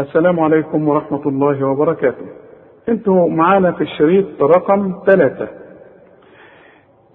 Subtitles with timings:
[0.00, 2.26] السلام عليكم ورحمة الله وبركاته.
[2.88, 5.48] أنتوا معانا في الشريط رقم ثلاثة.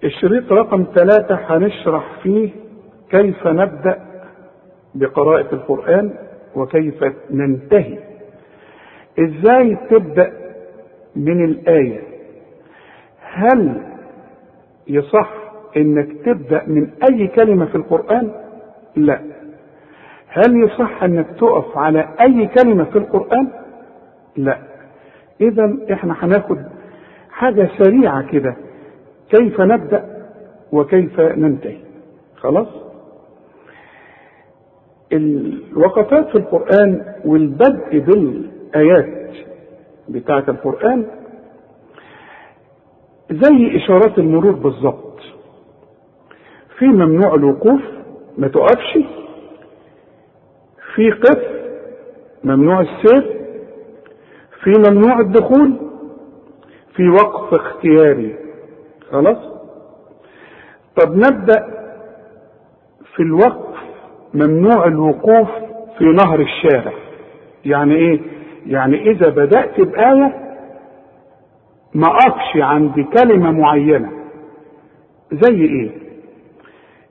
[0.04, 2.50] الشريط رقم ثلاثة هنشرح فيه
[3.10, 3.98] كيف نبدأ
[4.94, 6.12] بقراءة القرآن
[6.56, 7.98] وكيف ننتهي.
[9.18, 10.32] إزاي تبدأ
[11.16, 12.00] من الآية؟
[13.20, 13.82] هل
[14.88, 15.30] يصح
[15.76, 18.30] إنك تبدأ من أي كلمة في القرآن؟
[18.96, 19.33] لا.
[20.36, 23.48] هل يصح انك تقف على أي كلمة في القرآن؟
[24.36, 24.58] لا.
[25.40, 26.58] اذا إحنا هناخد
[27.30, 28.56] حاجة سريعة كده.
[29.30, 30.26] كيف نبدأ
[30.72, 31.78] وكيف ننتهي؟
[32.36, 32.66] خلاص؟
[35.12, 39.30] الوقفات في القرآن والبدء بالآيات
[40.08, 41.06] بتاعة القرآن
[43.30, 45.18] زي إشارات المرور بالظبط.
[46.78, 47.80] في ممنوع الوقوف
[48.38, 48.98] ما تقفش.
[50.94, 51.42] في قف
[52.44, 53.40] ممنوع السير
[54.62, 55.72] في ممنوع الدخول
[56.96, 58.36] في وقف اختياري.
[59.10, 59.38] خلاص؟
[61.00, 61.66] طب نبدأ
[63.16, 63.74] في الوقف
[64.34, 65.48] ممنوع الوقوف
[65.98, 66.92] في نهر الشارع.
[67.64, 68.20] يعني إيه؟
[68.66, 70.34] يعني إذا بدأت بآية
[71.94, 74.10] ما أقفش عند كلمة معينة.
[75.32, 75.90] زي إيه؟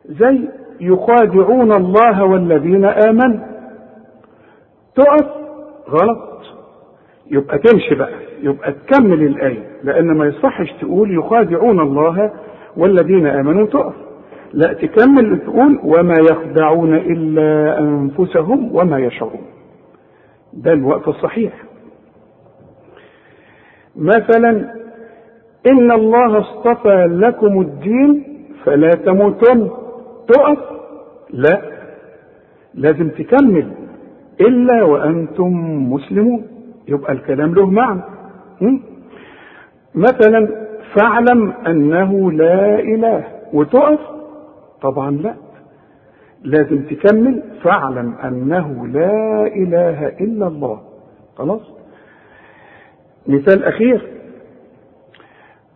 [0.06, 0.50] زي
[0.82, 3.53] يخادعون الله والذين آمنوا.
[4.96, 5.28] تقف.
[5.90, 6.42] غلط.
[7.32, 8.14] يبقى تمشي بقى.
[8.42, 9.68] يبقى تكمل الآية.
[9.84, 12.32] لأن ما يصحش تقول يخادعون الله
[12.78, 13.94] والذين آمنوا تقف.
[14.54, 19.46] لا تكمل تقول وما يخدعون إلا أنفسهم وما يشعرون.
[20.54, 21.54] ده الوقت الصحيح.
[23.96, 24.74] مثلا
[25.68, 28.24] إن الله اصطفى لكم الدين
[28.64, 29.70] فلا تموتن.
[30.28, 30.60] تقف.
[31.30, 31.62] لا.
[32.74, 33.83] لازم تكمل.
[34.42, 35.54] إلا وأنتم
[35.94, 36.48] مسلمون.
[36.88, 38.02] يبقى الكلام له معنى.
[39.96, 40.48] مثلا
[40.96, 43.24] فاعلم أنه لا إله.
[43.54, 44.00] وتقف؟
[44.82, 45.34] طبعا لا.
[46.44, 47.44] لازم تكمل.
[47.64, 50.80] فاعلم أنه لا إله إلا الله.
[51.38, 51.62] خلاص؟
[53.28, 54.08] مثال أخير.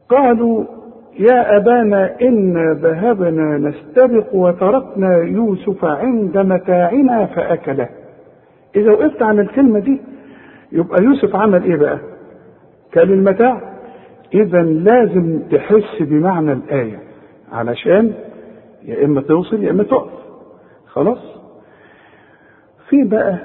[0.09, 0.63] قالوا
[1.19, 7.89] يا أبانا إنا ذهبنا نستبق وتركنا يوسف عند متاعنا فأكله.
[8.77, 10.01] إذا وقفت عن الكلمة دي
[10.71, 11.99] يبقى يوسف عمل إيه بقى؟
[12.91, 13.77] كان المتاع.
[14.33, 16.99] إذا لازم تحس بمعنى الآية
[17.51, 18.13] علشان
[18.83, 20.09] يا إما توصل يا إما تقف.
[20.87, 21.19] خلاص؟
[22.89, 23.37] في بقى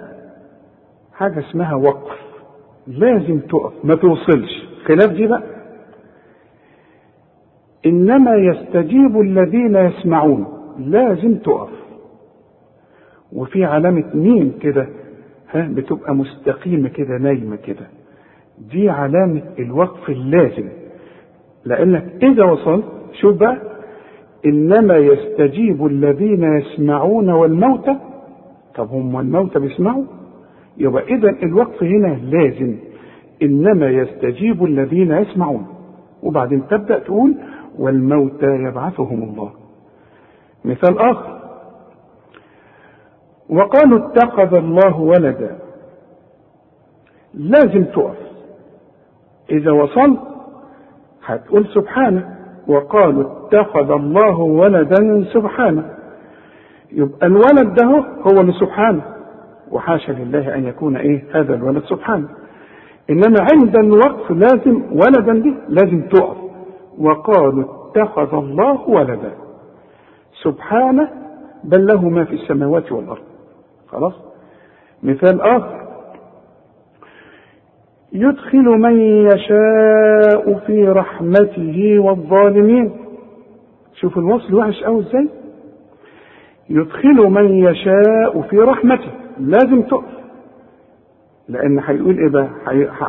[1.15, 2.19] حاجة اسمها وقف.
[2.87, 4.69] لازم تقف ما توصلش.
[4.87, 5.43] خلاف دي بقى.
[7.87, 10.47] إنما يستجيب الذين يسمعون.
[10.79, 11.71] لازم تقف.
[13.33, 14.89] وفي علامة مين كده
[15.57, 17.87] بتبقى مستقيمة كده نايمة كده.
[18.71, 20.69] دي علامة الوقف اللازم.
[21.65, 22.85] لأنك إذا وصلت
[23.21, 23.59] شوف بقى
[24.47, 27.97] إنما يستجيب الذين يسمعون والموتى
[28.75, 30.05] طب هم الموتى بيسمعوا؟
[30.79, 32.77] يبقى إذا الوقف هنا لازم.
[33.43, 35.67] إنما يستجيب الذين يسمعون.
[36.23, 37.35] وبعدين تبدأ تقول
[37.79, 39.51] والموتى يبعثهم الله.
[40.65, 41.42] مثال آخر.
[43.53, 45.59] وقالوا اتخذ الله ولدا.
[47.35, 48.17] لازم تقف.
[49.51, 50.21] إذا وصلت
[51.25, 52.37] هتقول سبحانه.
[52.69, 55.85] وقالوا اتخذ الله ولدا سبحانه.
[56.93, 57.87] يبقى الولد ده
[58.23, 59.03] هو من سبحانه.
[59.71, 62.29] وحاشا لله أن يكون إيه؟ هذا الولد سبحانه.
[63.11, 66.37] إنما عند الوقف لازم ولدا دي لازم تقف.
[66.99, 69.33] وقالوا اتخذ الله ولدا.
[70.43, 71.09] سبحانه
[71.65, 73.32] بل له ما في السماوات والأرض.
[73.93, 74.15] خلاص؟
[75.03, 75.83] مثال آخر.
[78.13, 82.91] يدخل من يشاء في رحمته والظالمين.
[83.95, 85.29] شوف الوصل وحش قوي إزاي؟
[86.71, 89.11] يدخل من يشاء في رحمته.
[89.41, 90.13] لازم تقف.
[91.49, 92.49] لأن هيقول إيه بقى؟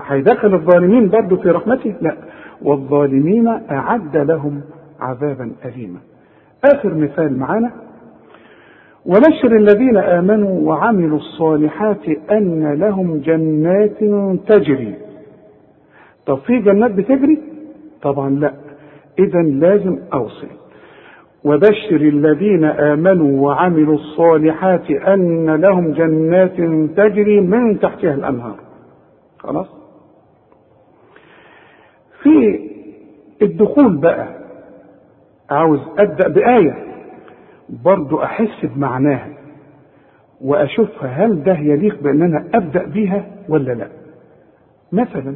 [0.07, 2.17] هيدخل الظالمين برضه في رحمته؟ لا.
[2.61, 4.61] والظالمين أعد لهم
[4.99, 5.99] عذابا اليما.
[6.65, 7.71] آخر مثال معانا.
[9.05, 13.97] وبشر الذين آمنوا وعملوا الصالحات أن لهم جنات
[14.47, 14.95] تجري.
[16.25, 17.41] طب في جنات بتجري؟
[18.01, 18.53] طبعا لا.
[19.19, 20.47] اذا لازم أوصل.
[21.43, 26.55] وبشر الذين آمنوا وعملوا الصالحات أن لهم جنات
[26.97, 28.55] تجري من تحتها الأنهار.
[29.39, 29.67] خلاص؟
[32.23, 32.59] في
[33.41, 34.27] الدخول بقى
[35.49, 36.92] عاوز أبدأ بآية.
[37.69, 39.29] برضو أحس بمعناها
[40.41, 43.87] وأشوفها هل ده يليق بان أنا أبدأ بيها ولا لا.
[44.91, 45.35] مثلا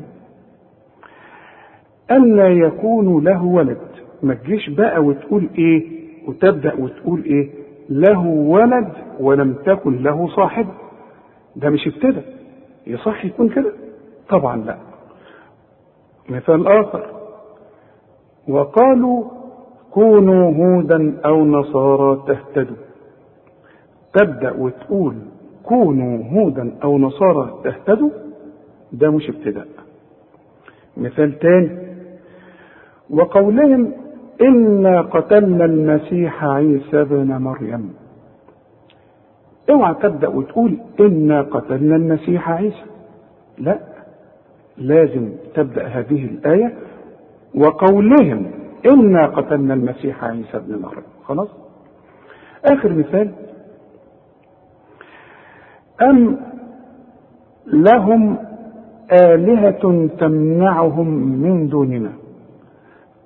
[2.12, 3.78] ألا يكون له ولد.
[4.24, 5.86] ما تجيش بقى وتقول إيه
[6.28, 7.50] وتبدأ وتقول إيه؟
[7.90, 10.68] له ولد ولم تكن له صاحب.
[11.56, 12.22] ده مش ابتدى
[12.88, 13.72] يصح يكون كده؟
[14.30, 14.78] طبعا لا.
[16.30, 17.10] مثال آخر.
[18.48, 19.24] وقالوا
[19.92, 22.76] كونوا هودا أو نصارى تهتدوا.
[24.14, 25.16] تبدأ وتقول
[25.64, 28.10] كونوا هودا أو نصارى تهتدوا
[28.92, 29.68] ده مش ابتداء.
[30.98, 31.70] مثال تاني
[33.10, 33.92] وقولهم
[34.42, 37.94] إنا قتلنا المسيح عيسى بن مريم.
[39.70, 42.86] اوعى تبدأ وتقول إنا قتلنا المسيح عيسى.
[43.58, 43.80] لا
[44.78, 46.74] لازم تبدأ هذه الآية.
[47.56, 48.52] وقولهم
[48.86, 51.04] إنا قتلنا المسيح عيسى بن مريم.
[51.26, 51.48] خلاص؟
[52.66, 53.32] آخر مثال.
[56.02, 56.38] أم
[57.68, 58.38] لهم
[59.12, 61.08] آلهة تمنعهم
[61.42, 62.12] من دوننا؟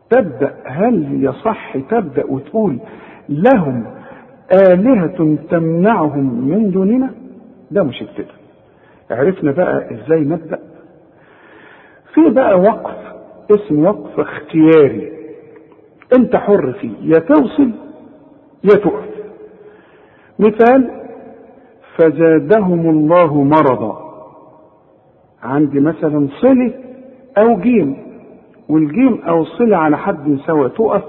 [0.10, 2.80] تبدأ هل يصح تبدأ وتقول
[3.30, 3.86] لهم
[4.70, 7.12] آلهة تمنعهم من دوننا؟
[7.72, 8.36] ده مش ابتداء.
[9.12, 10.60] عرفنا بقى إزاي نبدأ.
[12.14, 12.96] في بقى وقف
[13.52, 15.21] اسم وقف اختياري.
[16.18, 17.72] انت حر فيه يا توصل
[18.64, 19.10] يا تقف
[20.40, 20.92] مثال
[21.98, 24.12] فزادهم الله مرضا.
[25.44, 26.74] عندي مثلا صلة
[27.38, 27.98] أو جيم
[28.70, 31.04] والجيم أو الصلة على حد سواء تقف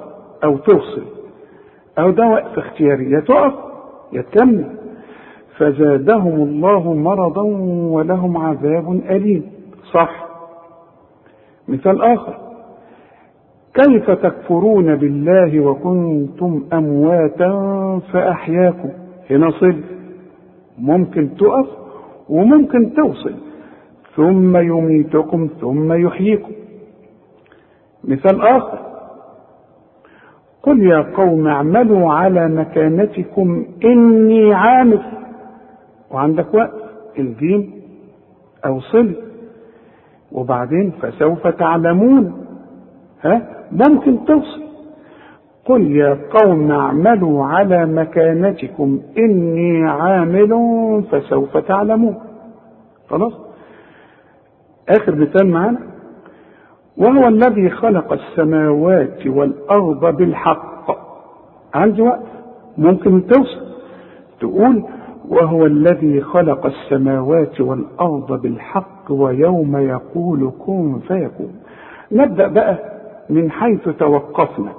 [0.45, 1.05] أو توصل.
[1.99, 3.55] أو ده وقف اختياري يا تقف
[4.13, 4.77] يا تكمل.
[5.59, 7.43] فزادهم الله مرضا
[7.93, 9.53] ولهم عذاب أليم.
[9.93, 10.27] صح؟
[11.69, 12.52] مثال آخر.
[13.75, 18.91] كيف تكفرون بالله وكنتم أمواتا فأحياكم؟
[19.31, 19.81] هنا صل.
[20.79, 21.67] ممكن تقف
[22.29, 23.35] وممكن توصل.
[24.17, 26.53] ثم يميتكم ثم يحييكم.
[28.05, 28.79] مثال آخر.
[30.63, 35.03] قل يا قوم اعملوا على مكانتكم إني عامل.
[36.11, 36.83] وعندك وقت.
[37.19, 37.73] الجيم
[38.67, 39.15] أو صل.
[40.33, 42.33] وبعدين فسوف تعلمون.
[43.25, 43.43] ها؟
[43.73, 44.63] ممكن توصل.
[45.65, 50.53] قل يا قوم اعملوا على مكانتكم إني عامل
[51.11, 52.17] فسوف تعلمون.
[53.11, 53.33] خلاص؟
[54.89, 55.79] آخر مثال معانا.
[56.97, 60.91] وهو الذي خلق السماوات والأرض بالحق.
[61.75, 62.23] عندي وقت؟
[62.79, 63.73] ممكن توصل.
[64.41, 64.85] تقول
[65.29, 71.55] وهو الذي خلق السماوات والأرض بالحق ويوم يقول كن فيكون.
[72.13, 72.92] نبدأ بقى.
[73.33, 74.73] من حيث توقفنا.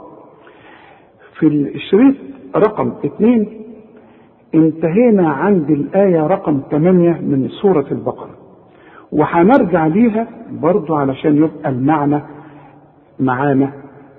[1.40, 2.16] في الشريط
[2.56, 3.48] رقم اثنين
[4.56, 8.30] انتهينا عند الآية رقم ثمانية من سورة البقرة.
[9.12, 12.22] وهنرجع ليها برضو علشان يبقى المعنى
[13.20, 13.72] معانا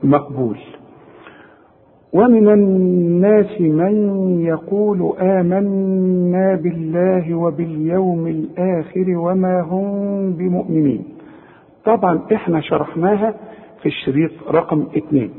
[0.02, 0.58] مقبول.
[2.12, 3.94] ومن الناس من
[4.40, 11.04] يقول آمنا بالله وباليوم الآخر وما هم بمؤمنين.
[11.84, 13.34] طبعا إحنا شرحناها
[13.84, 15.30] في الشريط رقم اثنين.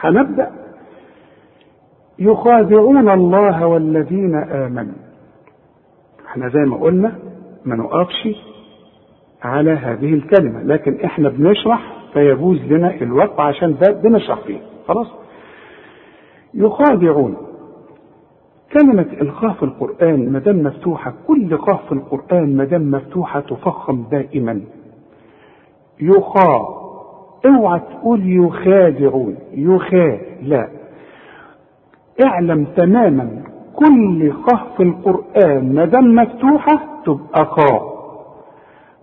[0.00, 0.50] هنبدأ.
[2.18, 4.94] يخادعون الله والذين آمنوا.
[6.26, 7.18] إحنا زي ما قلنا
[7.64, 8.28] ما نقفش
[9.42, 14.58] على هذه الكلمة لكن إحنا بنشرح فيجوز لنا الوقت عشان ده بنشرح فيه.
[14.88, 15.06] خلاص؟
[16.54, 17.36] يخادعون.
[18.72, 24.04] كلمة القاف في القرآن ما دام مفتوحة كل قاف في القرآن ما دام مفتوحة تفخم
[24.10, 24.60] دائما.
[26.00, 26.85] يخا
[27.46, 29.36] اوعى تقول يخادعون.
[29.52, 30.68] يخا لا.
[32.24, 33.42] اعلم تماما
[33.74, 37.82] كل قاف في القرآن ما دام مفتوحة تبقى قاف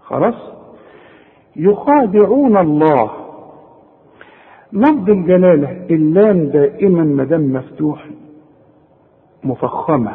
[0.02, 0.36] خلاص؟
[1.56, 3.10] يخادعون الله.
[4.74, 8.06] لفظ الجلالة اللام دائما ما دام مفتوح
[9.44, 10.12] مفخمة.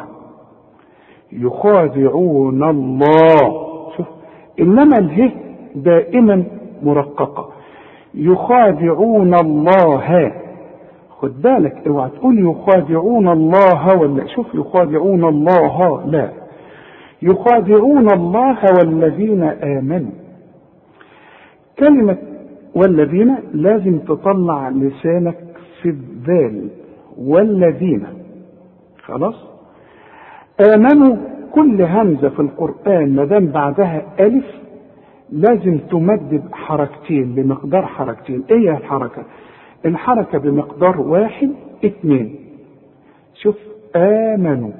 [1.31, 3.69] يخادعون الله.
[3.97, 4.07] شوف
[4.59, 5.31] إنما اله
[5.75, 6.43] دائما
[6.83, 7.49] مرققة.
[8.13, 10.31] يخادعون الله.
[11.09, 16.05] خد بالك اوعى تقول يخادعون الله ولا شوف يخادعون الله.
[16.05, 16.29] لا
[17.21, 20.11] يخادعون الله والذين آمنوا.
[21.79, 22.17] كلمة
[22.75, 25.37] والذين لازم تطلع لسانك
[25.81, 26.69] في الذال.
[27.17, 28.03] والذين
[29.03, 29.35] خلاص؟
[30.75, 31.15] آمنوا.
[31.51, 34.45] كل همزة في القرآن ما دام بعدها ألف
[35.31, 38.43] لازم تمد بحركتين بمقدار حركتين.
[38.51, 39.23] إيه الحركة؟
[39.85, 41.51] الحركة بمقدار واحد
[41.85, 42.35] اتنين.
[43.41, 43.55] شوف
[43.95, 44.71] آمنوا.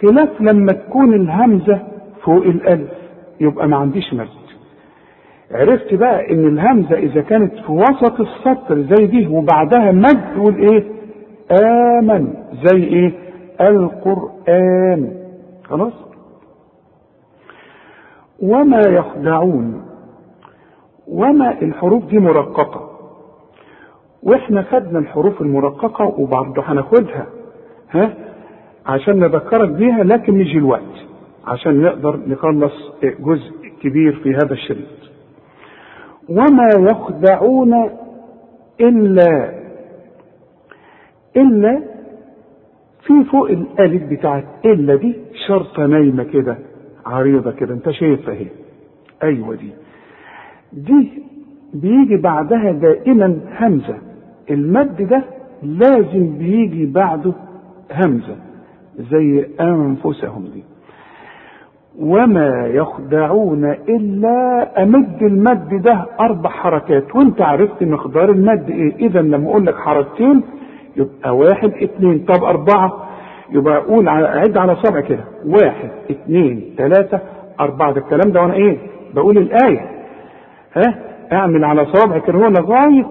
[0.00, 1.82] خلاف لما تكون الهمزة
[2.22, 2.90] فوق الألف
[3.40, 4.28] يبقى ما عنديش مد
[5.52, 10.84] عرفت بقى إن الهمزة إذا كانت في وسط السطر زي دي وبعدها مد تقول إيه؟
[12.00, 12.34] آمن.
[12.64, 13.12] زي إيه؟
[13.60, 15.12] القرآن.
[15.64, 15.92] خلاص؟
[18.42, 19.82] وما يخدعون.
[21.08, 22.90] وما الحروف دي مرققة.
[24.22, 27.26] وإحنا خدنا الحروف المرققة وبرضه هناخدها
[27.90, 28.14] ها؟
[28.86, 31.06] عشان نذكرك بيها لكن نيجي الوقت
[31.46, 34.86] عشان نقدر نخلص جزء كبير في هذا الشريط.
[36.28, 37.90] وما يخدعون
[38.80, 39.54] إلا
[41.36, 41.82] إلا
[43.06, 45.16] في فوق الألف بتاعت إلا دي
[45.48, 46.58] شرطة نايمة كده.
[47.06, 48.46] عريضة كده أنت شايفها اهي.
[49.22, 49.70] أيوة دي.
[50.72, 51.22] دي
[51.74, 53.98] بيجي بعدها دائما همزة.
[54.50, 55.22] المد ده
[55.62, 57.32] لازم بيجي بعده
[57.92, 58.36] همزة
[59.10, 60.64] زي أنفسهم دي.
[61.98, 67.16] وما يخدعون إلا أمد المد ده أربع حركات.
[67.16, 70.42] وأنت عرفت مقدار المد إيه؟ إذا لما أقول لك حركتين
[70.96, 72.18] يبقى واحد اتنين.
[72.18, 73.09] طب أربعة.
[73.52, 75.24] يبقى أقول على أعد على صبع كده.
[75.46, 77.18] واحد اتنين تلاتة
[77.60, 77.92] أربعة.
[77.92, 78.78] ده الكلام ده وأنا إيه؟
[79.14, 79.90] بقول الآية.
[80.76, 80.94] ها؟
[81.32, 83.06] أعمل على صوابع كده هو لغاية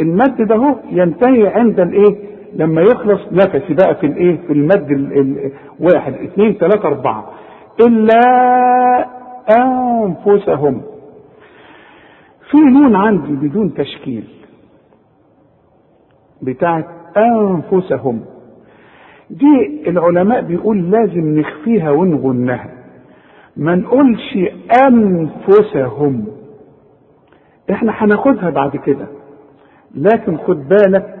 [0.00, 2.16] المد ده هو ينتهي عند الإيه؟
[2.54, 7.30] لما يخلص نفسي بقى في الإيه؟ في المد ال ال واحد اثنين ثلاثة أربعة.
[7.80, 8.20] إلا
[9.58, 10.82] أنفسهم.
[12.50, 14.24] في نون عندي بدون تشكيل.
[16.42, 16.86] بتاعت
[17.16, 18.24] أنفسهم.
[19.32, 22.68] دي العلماء بيقول لازم نخفيها ونغنها.
[23.56, 24.38] ما نقولش
[24.88, 26.24] أنفسهم.
[27.70, 29.06] إحنا هناخدها بعد كده.
[29.94, 31.14] لكن خد بالك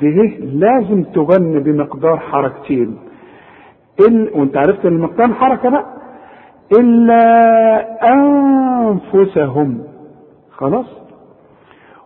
[0.00, 2.96] دي لازم تغني بمقدار حركتين.
[4.08, 5.84] إن وانت عرفت إن المقدار حركة بقى؟
[6.78, 7.22] إلا
[8.12, 9.84] أنفسهم.
[10.50, 10.86] خلاص؟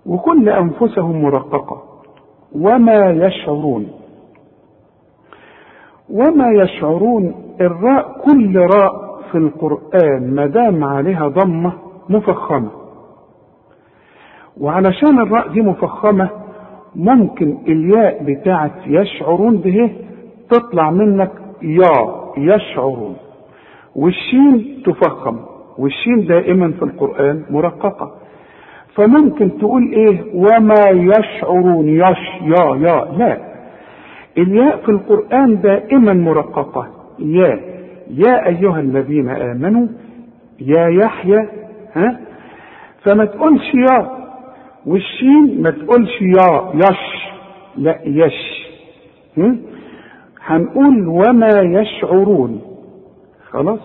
[0.06, 1.82] وكل أنفسهم مرققة.
[2.52, 3.86] وما يشعرون.
[6.10, 11.72] وما يشعرون الراء كل راء في القرآن ما دام عليها ضمة
[12.08, 12.68] مفخمة.
[14.60, 16.30] وعلشان الراء دي مفخمة
[16.96, 19.92] ممكن الياء بتاعت يشعرون دي
[20.50, 21.30] تطلع منك
[21.62, 23.16] يا يشعرون.
[23.96, 25.36] والشين تفخم.
[25.78, 28.12] والشين دائما في القرآن مرققة.
[28.94, 33.47] فممكن تقول إيه؟ وما يشعرون يش يا يا لا.
[34.38, 36.88] الياء في القرآن دائما مرققة.
[37.18, 37.60] يا.
[38.10, 39.86] يا أيها الذين آمنوا
[40.60, 41.48] يا يحيى
[41.92, 42.20] ها؟
[43.02, 44.10] فما تقولش يا.
[44.86, 46.70] والشين ما تقولش يا.
[46.74, 47.28] يش.
[47.76, 48.68] لا يش؟
[50.44, 52.60] هنقول وما يشعرون.
[53.50, 53.80] خلاص؟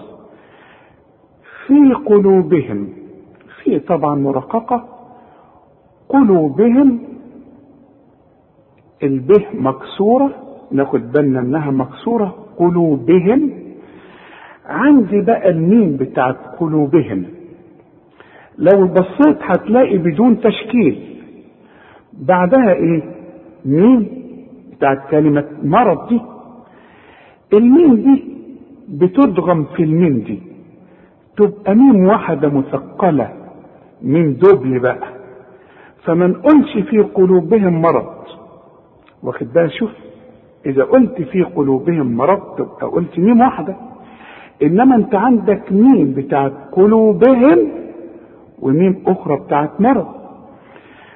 [1.67, 2.89] في قلوبهم.
[3.63, 4.85] في طبعا مرققة.
[6.09, 6.99] قلوبهم
[9.03, 10.31] البه مكسورة
[10.71, 13.51] ناخد بالنا إنها مكسورة قلوبهم.
[14.65, 17.25] عندي بقى الميم بتاعت قلوبهم.
[18.57, 20.99] لو بصيت هتلاقي بدون تشكيل.
[22.13, 23.01] بعدها إيه؟
[23.65, 24.07] ميم
[24.71, 26.21] بتاعت كلمة مرض دي.
[27.53, 28.23] الميم دي
[28.89, 30.39] بتدغم في الميم دي.
[31.37, 33.29] تبقى ميم واحدة مثقلة
[34.01, 35.07] ميم double بقى.
[36.03, 38.22] فما نقولش في قلوبهم مرض.
[39.23, 39.91] واخد بالك شوف
[40.65, 43.75] إذا قلت في قلوبهم مرض تبقى قلت ميم واحدة.
[44.63, 47.71] إنما أنت عندك ميم بتاعت قلوبهم
[48.59, 50.07] وميم أخرى بتاعت مرض.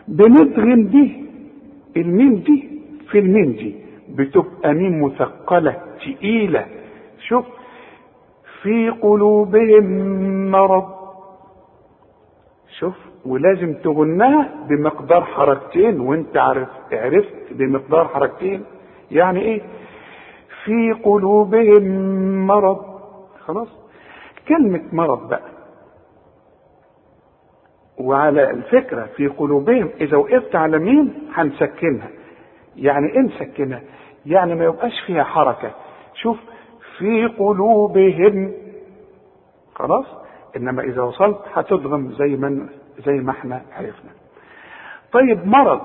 [0.08, 1.26] بندغم دي
[1.98, 2.70] الميم دي
[3.12, 3.76] في الميم دي
[4.16, 6.66] بتبقى ميم مثقلة تقيلة.
[7.28, 7.46] شوف
[8.62, 9.86] في قلوبهم
[10.52, 10.86] مرض.
[12.80, 12.96] شوف
[13.28, 18.64] ولازم تغنها بمقدار حركتين وانت عرفت عرفت بمقدار حركتين.
[19.12, 19.62] يعني إيه؟
[20.66, 21.84] في قلوبهم
[22.48, 22.86] مرض.
[23.46, 23.68] خلاص؟
[24.48, 25.50] كلمة مرض بقى.
[28.00, 32.10] وعلى الفكرة في قلوبهم إذا وقفت على مين؟ هنسكنها.
[32.76, 33.82] يعني إيه نسكنها؟
[34.26, 35.72] يعني ما يبقاش فيها حركة.
[36.14, 36.38] شوف
[36.98, 38.52] في قلوبهم.
[39.76, 40.06] خلاص؟
[40.58, 42.70] إنما إذا وصلت هتضغم زي ما
[43.06, 44.12] زي ما إحنا عرفنا.
[45.12, 45.82] طيب مرض.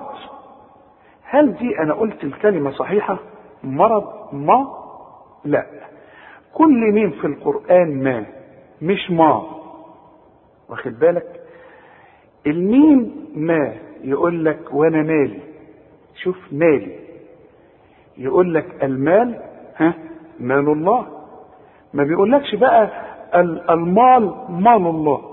[1.25, 3.19] هل دي أنا قلت الكلمة صحيحة؟
[3.65, 4.75] مرض ما؟
[5.45, 5.67] لا.
[6.55, 8.27] كل مين في القرآن ما
[8.83, 9.43] مش ما.
[10.69, 11.41] واخد بالك؟
[12.47, 15.41] الميم ما يقول لك وأنا مالي.
[16.23, 16.99] شوف مالي.
[18.19, 19.41] يقول لك المال
[19.77, 19.95] ها؟
[20.41, 21.07] مال الله.
[21.95, 22.91] ما بيقولكش بقى
[23.71, 25.32] المال مال الله.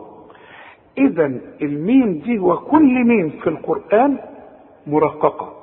[1.08, 1.26] اذا
[1.62, 4.18] الميم دي وكل ميم في القرآن
[4.88, 5.54] مرققة.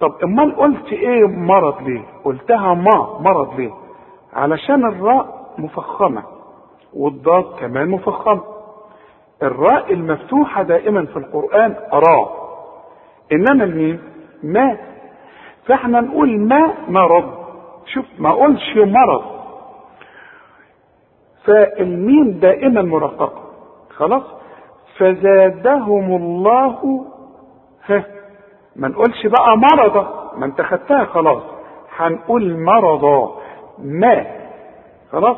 [0.00, 3.72] طب أمال قلت إيه مرض ليه؟ قلتها ما مرض ليه؟
[4.32, 6.22] علشان الراء مفخمة
[6.94, 8.42] والضاد كمان مفخمة.
[9.42, 12.46] الراء المفتوحة دائما في القرآن راء.
[13.32, 13.98] إنما الميم
[14.42, 14.76] ما.
[15.66, 17.32] فإحنا نقول ما مرض.
[17.86, 19.22] شوف ما اقولش مرض.
[21.44, 23.42] فالميم دائما مرققة.
[23.90, 24.22] خلاص؟
[24.98, 27.06] فزادهم الله.
[27.86, 28.04] ها
[28.76, 30.08] ما نقولش بقى مرضى.
[30.36, 31.42] ما انت خدتها خلاص.
[31.96, 33.32] هنقول مرضى.
[33.78, 34.26] ما.
[35.12, 35.36] خلاص؟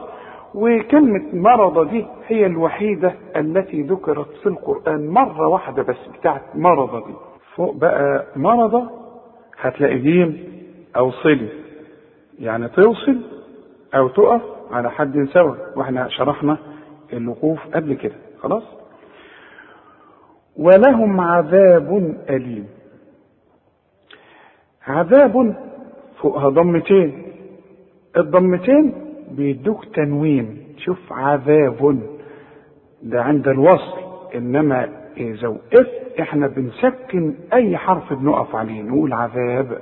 [0.55, 7.15] وكلمة مرضى دي هي الوحيدة التي ذكرت في القرآن مرة واحدة بس بتاعت مرضى دي.
[7.55, 8.83] فوق بقى مرضى
[9.61, 10.45] هتلاقي جيم
[10.97, 11.49] أو صلي
[12.39, 13.21] يعني توصل
[13.95, 16.57] أو تقف على حد سواء وإحنا شرحنا
[17.13, 18.15] الوقوف قبل كده.
[18.43, 18.63] خلاص؟
[20.59, 22.67] ولهم عذاب أليم.
[24.87, 25.57] عذاب
[26.21, 27.23] فوقها ضمتين.
[28.17, 28.95] الضمتين
[29.31, 30.59] بيدوك تنوين.
[30.79, 32.01] شوف عذاب
[33.03, 33.99] ده عند الوصل.
[34.35, 38.83] إنما إذا وقفت إحنا بنسكن أي حرف بنقف عليه.
[38.83, 39.79] نقول عذاب.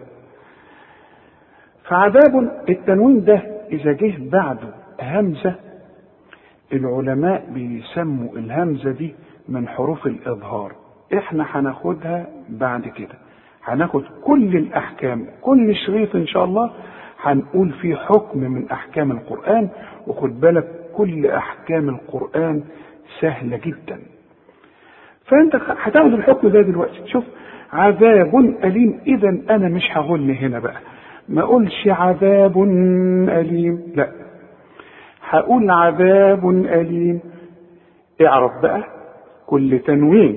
[1.84, 3.42] فعذاب التنوين ده
[3.72, 5.54] إذا جه بعده همزة.
[6.72, 9.14] العلماء بيسموا الهمزة دي
[9.48, 10.72] من حروف الإظهار.
[11.14, 13.14] إحنا هناخدها بعد كده.
[13.64, 16.70] هناخد كل الأحكام كل شريط إن شاء الله
[17.22, 19.68] هنقول فيه حكم من أحكام القرآن.
[20.06, 22.62] وخد بالك كل أحكام القرآن
[23.20, 24.00] سهلة جدا.
[25.26, 27.06] فأنت هتاخد الحكم ده دلوقتي.
[27.06, 27.24] شوف
[27.72, 29.00] عذاب أليم.
[29.06, 30.76] اذا أنا مش هغن هنا بقى.
[31.28, 32.62] ما أقولش عذاب
[33.28, 33.82] أليم.
[33.94, 34.12] لا.
[35.28, 37.20] هقول عذاب أليم.
[38.26, 38.95] اعرف بقى.
[39.46, 40.36] كل تنوين.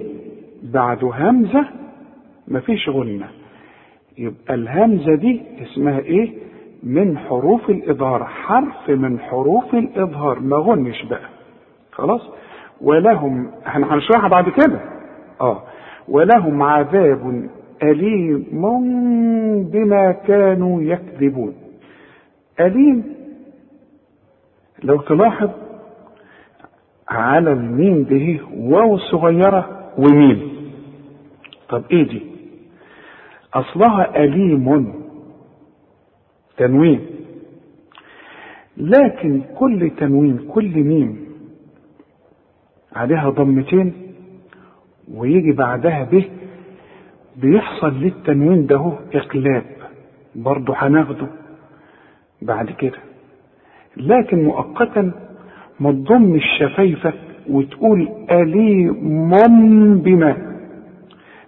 [0.64, 1.66] بعده همزة
[2.48, 3.28] مفيش غنة
[4.18, 6.34] يبقى الهمزة دي اسمها إيه؟
[6.84, 8.24] من حروف الإظهار.
[8.26, 10.40] حرف من حروف الإظهار.
[10.40, 11.30] ما غنش بقى.
[11.92, 12.22] خلاص؟
[12.82, 14.80] ولهم هنشرحها بعد كده.
[15.42, 15.64] آه.
[16.08, 17.50] ولهم عذاب
[17.84, 18.46] أليم
[19.72, 21.54] بما كانوا يكذبون.
[22.60, 23.04] أليم؟
[24.84, 25.50] لو تلاحظ
[27.10, 30.50] على الميم ده واو صغيرة وميم.
[31.70, 32.22] طب إيه دي؟
[33.54, 34.94] أصلها أليم.
[36.58, 37.00] تنوين.
[38.78, 41.30] لكن كل تنوين كل ميم
[42.96, 43.94] عليها ضمتين
[45.14, 46.26] ويجي بعدها به
[47.36, 49.66] بيحصل للتنوين ده إقلاب.
[50.36, 51.28] برضه هناخده
[52.42, 53.00] بعد كده.
[53.98, 55.12] لكن مؤقتا
[55.80, 57.14] ما تضمش شفايفك
[57.50, 60.38] وتقول أليم بما.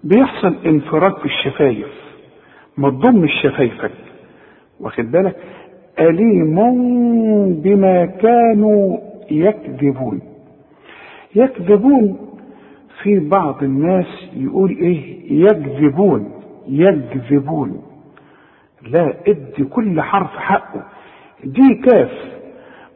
[0.03, 1.87] بيحصل انفراج في الشفايف.
[2.77, 3.91] ما تضمش شفايفك
[4.79, 5.35] واخد بالك؟
[5.99, 6.55] أليم
[7.53, 8.97] بما كانوا
[9.31, 10.21] يكذبون.
[11.35, 12.17] يكذبون
[13.03, 16.31] في بعض الناس يقول إيه؟ يكذبون.
[16.67, 17.81] يكذبون.
[18.87, 20.83] لا ادي كل حرف حقه.
[21.43, 22.40] دي كاف.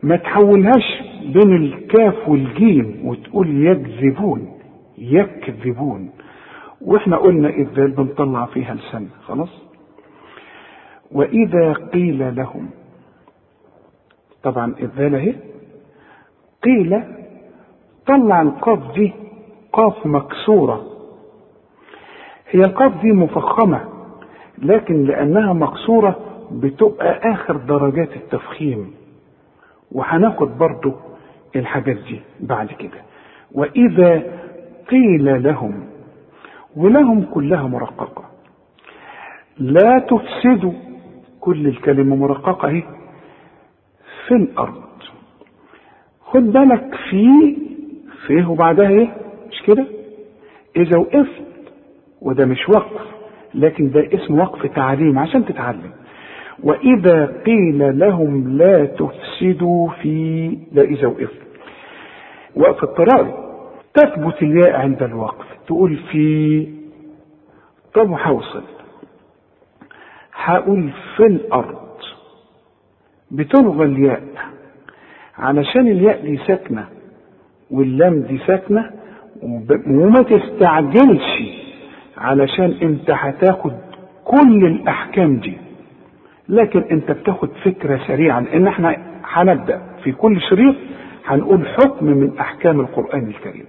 [0.06, 1.02] ما تحولهاش
[1.34, 4.58] بين الكاف والجيم وتقول يكذبون
[4.98, 6.10] يكذبون.
[6.82, 9.50] وإحنا قلنا الذال بنطلع فيها لسان خلاص؟
[11.12, 12.70] وإذا قيل لهم
[14.44, 15.36] طبعا الذال أهي
[16.64, 17.04] قيل
[18.08, 19.14] طلع القاف دي
[19.74, 20.86] قاف مكسورة.
[22.52, 23.82] هي القاف دي مفخمة
[24.58, 26.20] لكن لأنها مكسورة
[26.52, 28.94] بتبقى آخر درجات التفخيم.
[29.96, 30.94] وهناخد برضو
[31.56, 33.02] الحاجات دي بعد كده.
[33.52, 34.24] وإذا
[34.90, 35.88] قيل لهم
[36.76, 38.24] ولهم كلها مرققة.
[39.58, 40.74] لا تفسدوا
[41.40, 42.84] كل الكلمة مرققة اهي
[44.28, 44.84] في الأرض.
[46.26, 47.56] خد بالك في
[48.28, 49.08] فيه وبعدها إيه؟
[49.52, 49.86] مش كده؟
[50.76, 51.42] إذا وقفت
[52.22, 53.02] وده مش وقف
[53.54, 55.92] لكن ده اسم وقف تعليم عشان تتعلم.
[56.64, 61.42] وإذا قيل لهم لا تفسدوا في لا إذا وقفت
[62.56, 63.34] وقف اضطراري
[63.94, 65.46] تثبت الياء عند الوقف.
[65.68, 66.68] تقول في
[67.94, 68.64] طب وحوصل
[70.34, 71.86] هقول في الأرض.
[73.32, 74.24] بتلغى الياء.
[75.38, 76.86] علشان الياء دي ساكنة
[77.72, 78.92] واللام دي ساكنة
[79.88, 81.56] وما تستعجلش
[82.18, 83.74] علشان انت هتاخد
[84.26, 85.58] كل الأحكام دي.
[86.50, 90.76] لكن انت بتاخد فكرة سريعة لأن إحنا هنبدأ في كل شريط
[91.26, 93.66] هنقول حكم من أحكام القرآن الكريم.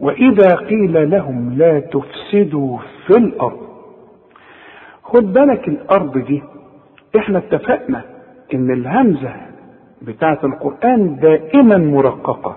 [0.00, 3.66] وإذا قيل لهم لا تفسدوا في الأرض
[5.02, 6.42] خد بالك الأرض دي
[7.16, 8.02] إحنا اتفقنا
[8.54, 9.36] إن الهمزة
[10.02, 12.56] بتاعت القرآن دائما مرققة.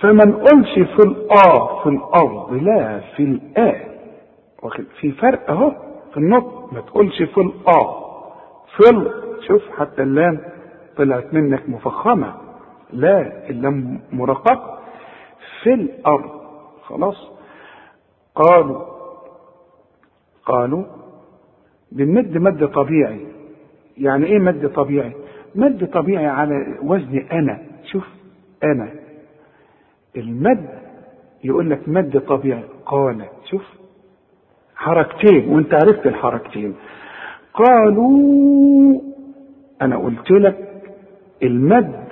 [0.00, 3.74] فما نقولش في الآ في الأرض لا في الآ.
[5.00, 5.72] في فرق أهو.
[6.12, 8.08] في النطق ما تقولش في الآ.
[8.76, 9.12] في ال
[9.46, 10.40] شوف حتى اللام
[10.96, 12.34] طلعت منك مفخمة.
[12.92, 14.78] لا اللام مرققة
[15.62, 16.30] في الأرض.
[16.82, 17.30] خلاص؟
[18.34, 18.84] قالوا
[20.46, 20.84] قالوا
[21.92, 23.26] بنمد مد طبيعي.
[23.98, 25.12] يعني إيه مد طبيعي؟
[25.54, 27.58] مد طبيعي على وزن أنا.
[27.84, 28.08] شوف
[28.64, 28.90] أنا.
[30.16, 30.68] المد
[31.44, 32.64] يقول لك مد طبيعي.
[32.86, 33.62] قال شوف
[34.78, 36.74] حركتين وانت عرفت الحركتين.
[37.54, 39.00] قالوا
[39.82, 40.68] أنا قلت لك
[41.42, 42.08] المد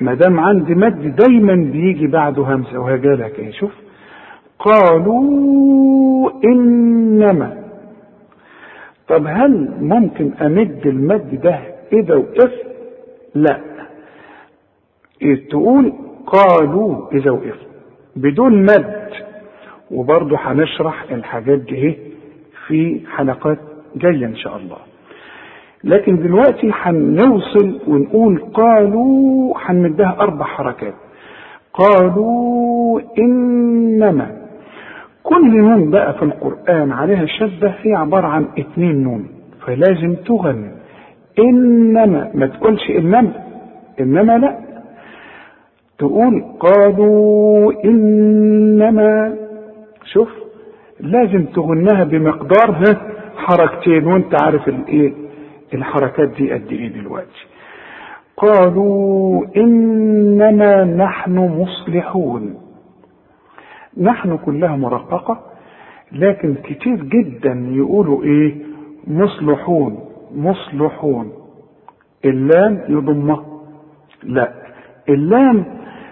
[0.00, 3.72] ما دام عندي مد دايما بيجي بعده همزه وهجالك إيه؟ شوف.
[4.58, 7.62] قالوا إنما.
[9.08, 11.58] طب هل ممكن أمد المد ده
[11.92, 12.66] إذا وقفت
[13.34, 13.60] لا.
[15.50, 15.92] تقول
[16.26, 17.66] قالوا إذا وقفت
[18.16, 19.01] بدون مد.
[19.92, 21.96] وبرضه هنشرح الحاجات دي إيه
[22.66, 23.58] في حلقات
[23.96, 24.76] جاية إن شاء الله.
[25.84, 30.94] لكن دلوقتي هنوصل ونقول قالوا هنمدها أربع حركات.
[31.74, 34.36] قالوا إنما
[35.22, 39.26] كل نون بقى في القرآن عليها شدة هي عبارة عن اتنين نون
[39.66, 40.70] فلازم تغن
[41.38, 43.32] إنما ما تقولش إنما
[44.00, 44.58] إنما لا.
[45.98, 49.34] تقول قالوا إنما
[50.12, 50.28] شوف
[51.00, 52.96] لازم تغنها بمقدار
[53.36, 55.12] حركتين وانت عارف الايه
[55.74, 57.46] الحركات دي قد إيه دلوقتي.
[58.36, 62.54] قالوا انما نحن مصلحون.
[64.00, 65.40] نحن كلها مرققة
[66.12, 68.54] لكن كتير جدا يقولوا إيه؟
[69.06, 69.98] مصلحون
[70.34, 71.32] مصلحون.
[72.24, 73.44] اللام يضمها.
[74.22, 74.52] لا
[75.08, 75.64] اللام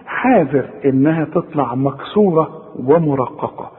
[0.07, 3.71] حاذر إنها تطلع مكسورة ومرققة.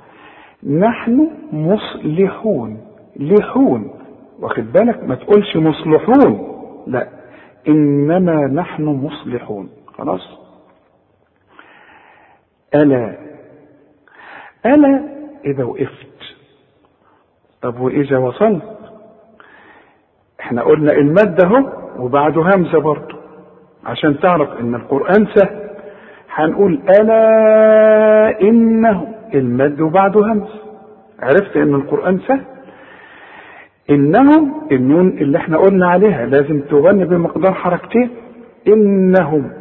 [0.64, 2.78] نحن مصلحون.
[3.16, 3.92] لحون.
[4.40, 6.48] واخد بالك؟ ما تقولش مصلحون.
[6.88, 7.08] لا.
[7.68, 9.70] إنما نحن مصلحون.
[9.98, 10.22] خلاص؟
[12.76, 13.18] ألا.
[14.66, 15.04] ألا
[15.46, 16.08] إذا وقفت.
[17.62, 18.78] طب وإذا وصلت؟
[20.40, 23.16] إحنا قلنا المد أهو وبعده همزة برضه.
[23.86, 25.70] عشان تعرف إن القرآن سهل.
[26.30, 30.62] هنقول ألا إنه المد وبعده همزه
[31.20, 32.42] عرفت إن القرآن سهل.
[33.90, 38.10] انهم النون اللي إحنا قلنا عليها لازم تغني بمقدار حركتين.
[38.68, 39.52] إنهم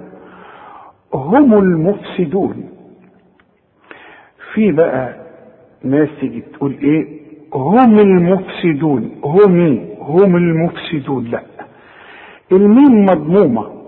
[1.14, 2.68] هم المفسدون.
[4.54, 5.14] في بقى
[5.84, 7.20] ناس تيجي تقول إيه؟
[7.54, 9.10] هم المفسدون.
[9.24, 11.24] هم هم المفسدون.
[11.24, 11.42] لأ.
[12.52, 13.80] الميم مضمومة.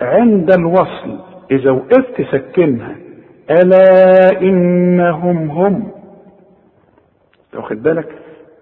[0.00, 1.18] عند الوصل
[1.50, 2.96] إذا وقفت سكنها
[3.50, 5.90] ألا إنهم هم.
[7.54, 8.18] واخد بالك؟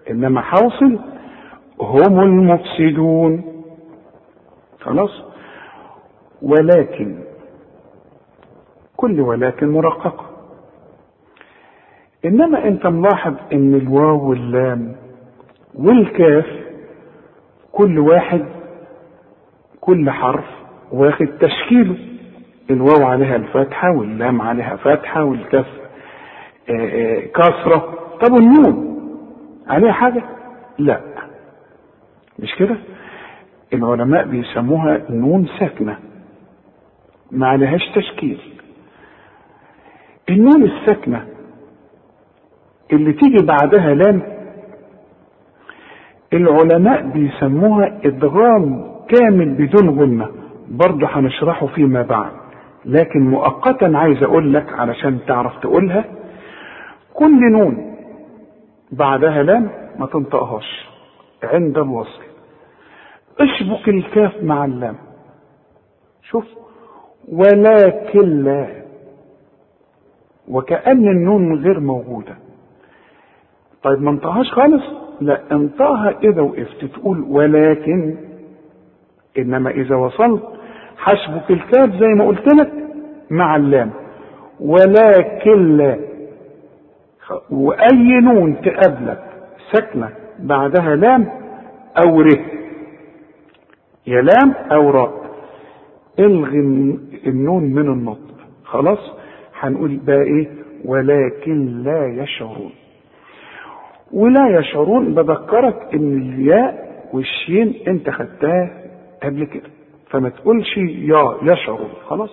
[0.09, 0.99] إنما حاصل
[1.81, 3.43] هم المفسدون.
[4.81, 5.23] خلاص؟
[6.41, 7.23] ولكن
[8.97, 10.25] كل ولكن مرققة
[12.25, 14.95] إنما أنت ملاحظ إن الواو واللام
[15.75, 16.45] والكاف
[17.71, 18.45] كل واحد
[19.81, 20.45] كل حرف
[20.91, 21.97] واخد تشكيله.
[22.69, 25.65] الواو عليها الفتحة واللام عليها فتحة والكاف
[27.35, 27.93] كسرة.
[28.21, 28.95] طب والنون؟
[29.67, 30.23] عليها حاجة؟
[30.79, 31.01] لا.
[32.39, 32.77] مش كده؟
[33.73, 35.97] العلماء بيسموها نون ساكنة.
[37.31, 38.39] ما عليهاش تشكيل.
[40.29, 41.27] النون الساكنة
[42.93, 44.21] اللي تيجي بعدها لام
[46.33, 50.27] العلماء بيسموها إدغام كامل بدون غنة.
[50.67, 52.31] برضه هنشرحه فيما بعد.
[52.85, 56.05] لكن مؤقتا عايز أقول لك علشان تعرف تقولها
[57.13, 57.95] كل نون
[58.91, 59.69] بعدها لام
[59.99, 60.85] ما تنطقهاش
[61.43, 62.21] عند الوصل.
[63.39, 64.95] اشبك الكاف مع اللام.
[66.23, 66.45] شوف.
[67.31, 68.67] ولكن لا.
[70.47, 72.35] وكأن النون غير موجودة.
[73.83, 74.83] طيب ما انطقهاش خالص؟
[75.21, 75.41] لا.
[75.51, 78.17] انطقها إذا وقفت تقول ولكن
[79.37, 80.43] إنما إذا وصلت
[80.97, 82.71] حسبك الكاف زي ما قلت لك
[83.29, 83.91] مع اللام.
[84.59, 85.99] ولكن لا.
[87.51, 89.23] وأي نون تقابلك
[89.71, 91.27] ساكنة بعدها لام
[91.97, 92.27] أو ر.
[94.07, 95.25] يا لام أو راء
[96.19, 96.59] الغي
[97.27, 98.35] النون من النطق.
[98.63, 98.99] خلاص؟
[99.59, 100.47] هنقول بقى إيه؟
[100.85, 102.71] ولكن لا يشعرون.
[104.13, 108.69] ولا يشعرون بذكرك إن الياء والشين أنت خدتها
[109.23, 109.69] قبل كده.
[110.15, 112.29] فما تقولش يا يشعرون خلاص؟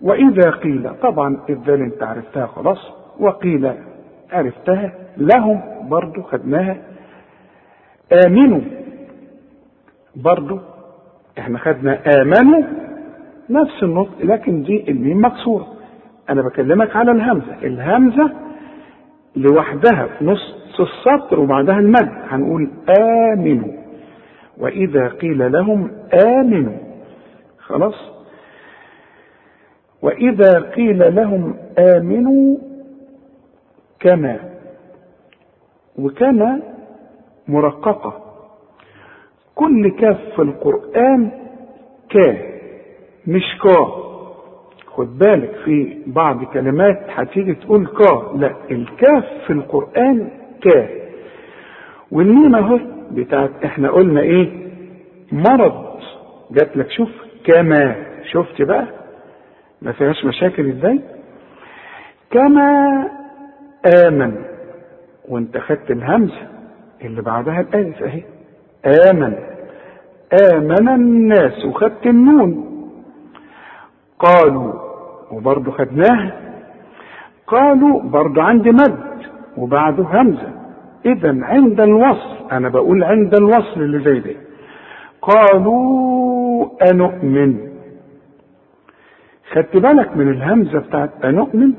[0.00, 2.78] وإذا قيل طبعا الذال أنت عرفتها خلاص
[3.20, 3.72] وقيل
[4.32, 6.76] عرفتها لهم برضو خدناها.
[8.26, 8.60] آمنوا.
[10.16, 10.58] برضو
[11.38, 12.62] إحنا خدنا آمنوا
[13.50, 15.66] نفس النطق لكن دي الميم مكسورة.
[16.30, 17.54] أنا بكلمك على الهمزة.
[17.62, 18.30] الهمزة
[19.36, 22.08] لوحدها في نص السطر وبعدها المد.
[22.28, 23.81] هنقول آمنوا.
[24.58, 25.90] وإذا قيل لهم
[26.24, 26.76] آمنوا.
[27.58, 27.94] خلاص؟
[30.02, 32.56] وإذا قيل لهم آمنوا
[34.00, 34.38] كما
[35.98, 36.60] وكما
[37.48, 38.18] مرققة.
[39.54, 41.30] كل كاف في القرآن
[42.10, 42.36] كا
[43.26, 43.86] مش كا
[44.86, 50.28] خد بالك في بعض كلمات هتيجي تقول كا لا الكاف في القرآن
[50.62, 50.88] كا
[52.10, 52.78] والميم أهو
[53.12, 54.72] بتاعت إحنا قلنا إيه؟
[55.32, 55.92] مرض.
[56.50, 57.08] جات لك شوف
[57.44, 57.96] كما.
[58.32, 58.86] شفت بقى؟
[59.82, 61.00] ما فيهاش مشاكل إزاي؟
[62.30, 63.08] كما
[64.06, 64.44] آمن.
[65.28, 66.48] وانت خدت الهمزة
[67.04, 68.22] اللي بعدها الألف اهي.
[69.10, 69.34] آمن.
[70.52, 72.68] آمن الناس وخدت النون.
[74.18, 74.72] قالوا
[75.30, 76.32] وبرضه خدناها.
[77.46, 78.98] قالوا برضه عندي مد.
[79.56, 80.61] وبعده همزة.
[81.06, 84.34] إذا عند الوصل أنا بقول عند الوصل اللي زي ده.
[85.22, 87.72] قالوا أنؤمن.
[89.52, 91.72] خدت بالك من الهمزة بتاعت أنؤمن؟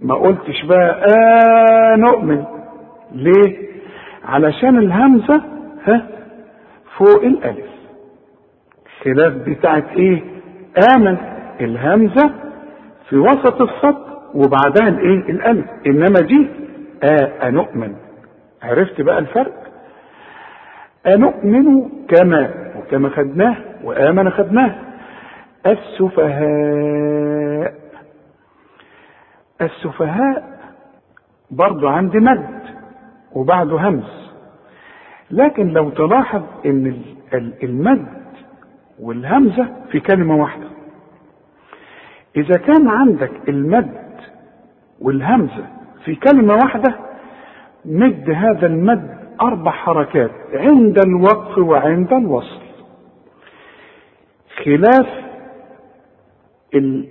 [0.00, 1.04] ما قلتش بقى
[1.94, 2.44] أنؤمن.
[3.12, 3.58] ليه؟
[4.24, 5.42] علشان الهمزة
[5.84, 6.06] ها
[6.98, 7.66] فوق الألف.
[9.02, 10.22] خلاف بتاعت إيه؟
[10.96, 11.16] آمن.
[11.60, 12.30] الهمزة
[13.08, 15.66] في وسط السطر وبعدها الإيه؟ الألف.
[15.86, 16.48] إنما دي
[17.02, 17.94] آه أنؤمن.
[18.64, 19.64] عرفت بقى الفرق؟
[21.06, 24.74] أنؤمن كما وكما خدناه وآمن خدناه.
[25.66, 27.74] السفهاء
[29.60, 30.58] السفهاء
[31.50, 32.60] برضو عندي مد
[33.32, 34.30] وبعده همز
[35.30, 37.02] لكن لو تلاحظ إن
[37.62, 38.06] المد
[39.00, 40.66] والهمزة في كلمة واحدة.
[42.36, 43.94] إذا كان عندك المد
[45.00, 45.66] والهمزة
[46.04, 46.94] في كلمة واحدة
[47.84, 52.60] مد هذا المد أربع حركات عند الوقف وعند الوصل.
[54.64, 55.06] خلاف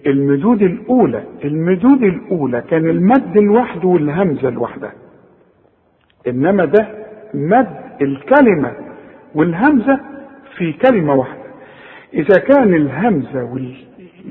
[0.07, 4.93] المدود الأولى المدود الأولى كان المد لوحده والهمزة لوحدها
[6.27, 6.87] إنما ده
[7.33, 7.67] مد
[8.01, 8.71] الكلمة
[9.35, 9.99] والهمزة
[10.57, 11.43] في كلمة واحدة.
[12.13, 13.43] إذا كان الهمزة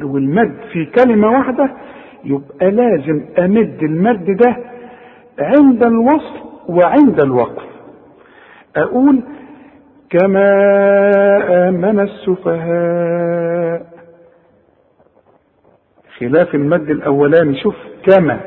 [0.02, 1.70] والمد في كلمة واحدة
[2.24, 4.56] يبقى لازم أمد المد ده
[5.38, 7.66] عند الوصل وعند الوقف.
[8.76, 9.22] أقول
[10.10, 10.48] كما
[11.68, 13.86] آمن السفهاء.
[16.18, 18.40] خلاف المد الأولاني شوف كما.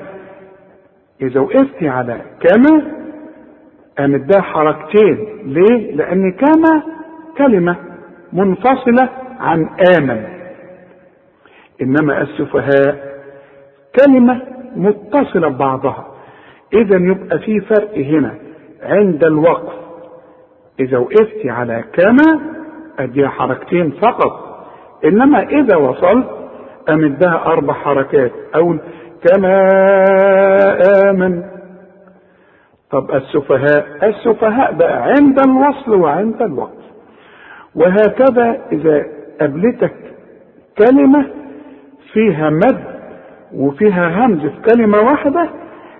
[1.21, 2.91] إذا وقفت على كما
[3.99, 5.27] أمدها حركتين.
[5.45, 6.83] ليه؟ لأن كما
[7.37, 7.75] كلمة
[8.33, 10.25] منفصلة عن آمن.
[11.81, 13.15] إنما السفهاء
[14.05, 14.41] كلمة
[14.75, 16.14] متصلة ببعضها.
[16.75, 18.33] إذا يبقى في فرق هنا
[18.83, 19.73] عند الوقف.
[20.79, 22.39] إذا وقفت على كما
[22.99, 24.65] أديها حركتين فقط.
[25.05, 26.27] إنما إذا وصلت
[26.89, 28.31] أمدها أربع حركات.
[28.55, 28.75] أو
[29.27, 29.69] كما
[31.09, 31.43] آمن.
[32.91, 36.85] طب السفهاء؟ السفهاء بقى عند الوصل وعند الوقف.
[37.75, 39.05] وهكذا إذا
[39.41, 39.93] قابلتك
[40.77, 41.25] كلمة
[42.13, 42.83] فيها مد
[43.53, 45.49] وفيها همز في كلمة واحدة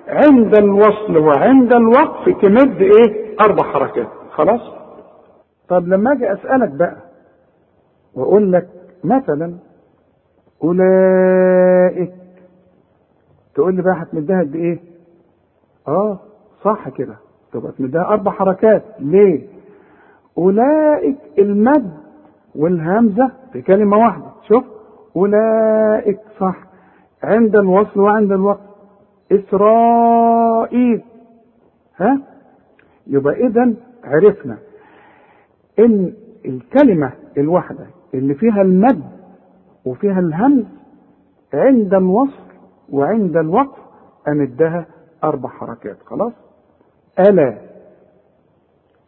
[0.08, 4.08] عند الوصل وعند الوقف تمد إيه؟ أربع حركات.
[4.32, 4.62] خلاص؟
[5.70, 6.96] طب لما أجي أسألك بقى
[8.16, 8.68] وأقول لك
[9.04, 9.54] مثلا
[10.64, 12.14] أولئك.
[13.56, 14.80] تقول لي بقى هتمدها قد إيه؟
[15.88, 16.20] آه
[16.64, 17.16] صح كده.
[17.54, 18.84] تبقى تمدها أربع حركات.
[19.00, 19.48] ليه؟
[20.38, 21.92] أولئك المد
[22.56, 24.26] والهمزة في كلمة واحدة.
[24.48, 24.64] شوف.
[25.16, 26.56] أولئك صح.
[27.24, 28.60] عند الوصل وعند الوقت
[29.32, 31.02] إسرائيل.
[31.98, 32.22] ها؟
[33.08, 34.58] يبقى إذا عرفنا
[35.80, 36.14] إن
[36.46, 39.04] الكلمة الواحدة اللي فيها المد
[39.86, 40.66] وفيها الهمز
[41.54, 42.44] عند الوصل
[42.90, 43.80] وعند الوقف
[44.28, 44.86] أمدها
[45.24, 45.98] أربع حركات.
[46.06, 46.34] خلاص؟
[47.20, 47.58] ألا.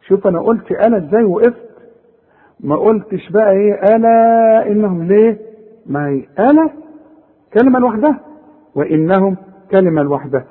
[0.06, 1.68] شوف أنا قلت أنا إزاي وقفت؟
[2.60, 5.38] ما قلتش بقى إيه ألا إنهم ليه؟
[5.86, 6.70] ما هي ألا
[7.54, 8.20] كلمة لوحدها
[8.74, 9.36] وإنهم
[9.70, 10.44] كلمه لوحدها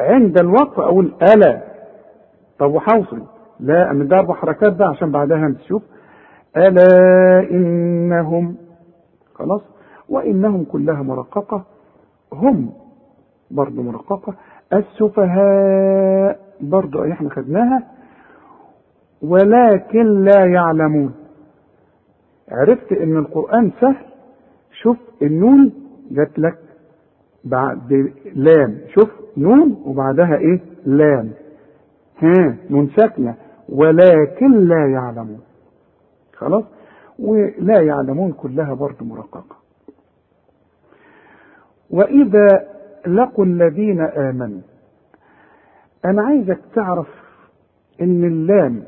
[0.00, 1.62] عند الوقف أقول الا
[2.58, 3.22] طب وحوصل.
[3.60, 5.82] لا من ده أربع حركات ده عشان بعدها همس شوف
[6.56, 8.56] ألا إنهم.
[9.34, 9.62] خلاص.
[10.08, 11.64] وإنهم كلها مرققة.
[12.32, 12.72] هم
[13.50, 14.34] برضه مرققة.
[14.72, 17.82] السفهاء برضه إحنا خدناها.
[19.22, 21.14] ولكن لا يعلمون.
[22.50, 23.96] عرفت إن القرآن سهل.
[24.82, 25.72] شوف النون
[26.10, 26.58] جات لك.
[27.44, 28.78] بعد لام.
[28.94, 31.30] شوف نون وبعدها إيه؟ لام.
[32.18, 33.34] ها نون ساكنه
[33.68, 35.40] ولكن لا يعلمون.
[36.36, 36.64] خلاص؟
[37.18, 39.56] ولا يعلمون كلها برضه مرققة.
[41.90, 42.68] وإذا
[43.06, 44.60] لقوا الذين آمنوا
[46.04, 47.08] أنا عايزك تعرف
[48.00, 48.82] إن اللام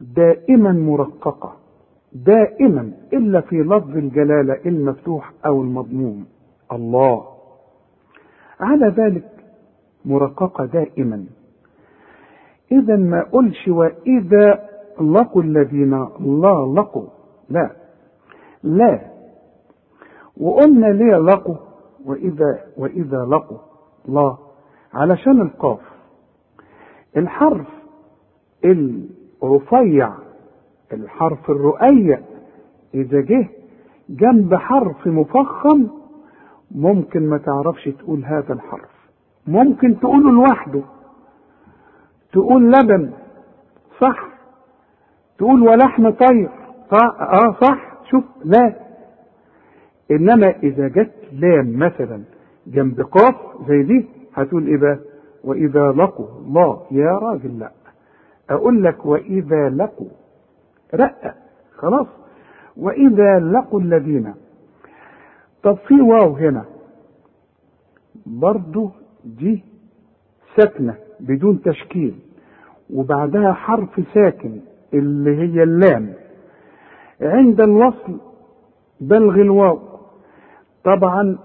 [0.00, 1.56] دائما مرققة.
[2.12, 6.26] دائما إلا في لفظ الجلالة المفتوح أو المضموم.
[6.72, 7.33] الله.
[8.64, 9.30] على ذلك
[10.04, 11.24] مرققة دائما.
[12.72, 14.68] اذا ما قلش وإذا
[15.00, 17.06] لقوا الذين لا لقوا
[17.50, 17.70] لا
[18.62, 19.00] لا.
[20.40, 21.56] وقلنا ليه لقوا؟
[22.04, 23.58] وإذا وإذا لقوا
[24.08, 24.36] لا.
[24.94, 25.80] علشان القاف.
[27.16, 27.66] الحرف
[29.42, 30.12] الرفيع
[30.92, 32.20] الحرف الرؤيع
[32.94, 33.48] إذا جه
[34.08, 35.86] جنب حرف مفخم
[36.70, 38.90] ممكن ما تعرفش تقول هذا الحرف.
[39.46, 40.82] ممكن تقوله لوحده.
[42.32, 43.10] تقول لبن
[44.00, 44.28] صح.
[45.38, 46.50] تقول ولحم طير
[47.20, 47.94] آه صح.
[48.10, 48.74] شوف لا.
[50.10, 52.22] إنما إذا جت لام مثلا
[52.66, 53.34] جنب قاف
[53.68, 54.98] زي دي هتقول إيه بقى؟
[55.44, 57.70] وإذا لقوا الله يا راجل لا.
[58.50, 60.08] أقول لك وإذا لقوا
[60.94, 61.34] رقق
[61.76, 62.06] خلاص.
[62.76, 64.34] وإذا لقوا الذين
[65.64, 66.64] طب في واو هنا.
[68.26, 68.90] برضو
[69.24, 69.64] دي
[70.56, 72.14] ساكنة بدون تشكيل.
[72.90, 74.60] وبعدها حرف ساكن
[74.94, 76.12] اللي هي اللام.
[77.20, 78.20] عند الوصل
[79.00, 79.78] بلغ الواو.
[80.84, 81.38] طبعا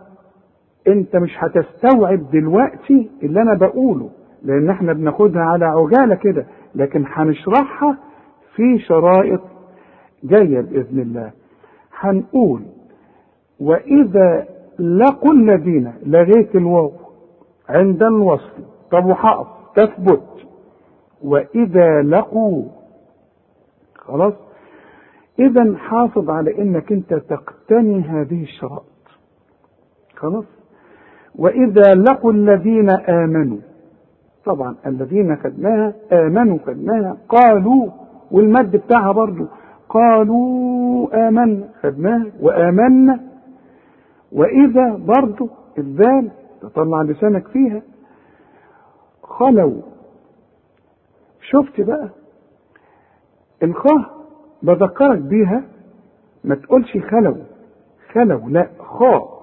[0.87, 4.09] انت مش هتستوعب دلوقتي اللي أنا بقوله
[4.43, 7.97] لأن إحنا بناخدها على عجالة كده لكن هنشرحها
[8.55, 9.41] في شرائط
[10.23, 11.31] جاية بإذن الله.
[11.99, 12.61] هنقول
[13.59, 14.45] وإذا
[14.79, 16.91] لقوا الذين لغيت الواو
[17.69, 20.23] عند الوصل طب وحقف تثبت.
[21.23, 22.63] وإذا لقوا
[23.95, 24.33] خلاص؟
[25.39, 28.83] إذا حافظ على إنك أنت تقتني هذه الشرائط.
[30.15, 30.45] خلاص؟
[31.35, 33.57] وإذا لقوا الذين آمنوا
[34.45, 37.87] طبعا الذين خدناها آمنوا خدناها قالوا
[38.31, 39.45] والمد بتاعها برضو
[39.89, 43.28] قالوا آمنا خدناها وآمنا.
[44.31, 47.81] وإذا برضو الذال تطلع لسانك فيها
[49.23, 49.81] خلوا
[51.41, 52.09] شفت بقى؟
[53.63, 54.19] الخاء
[54.63, 55.63] بذكرك بيها
[56.43, 57.35] ما تقولش خلوا
[58.13, 59.39] خلوا لا خاء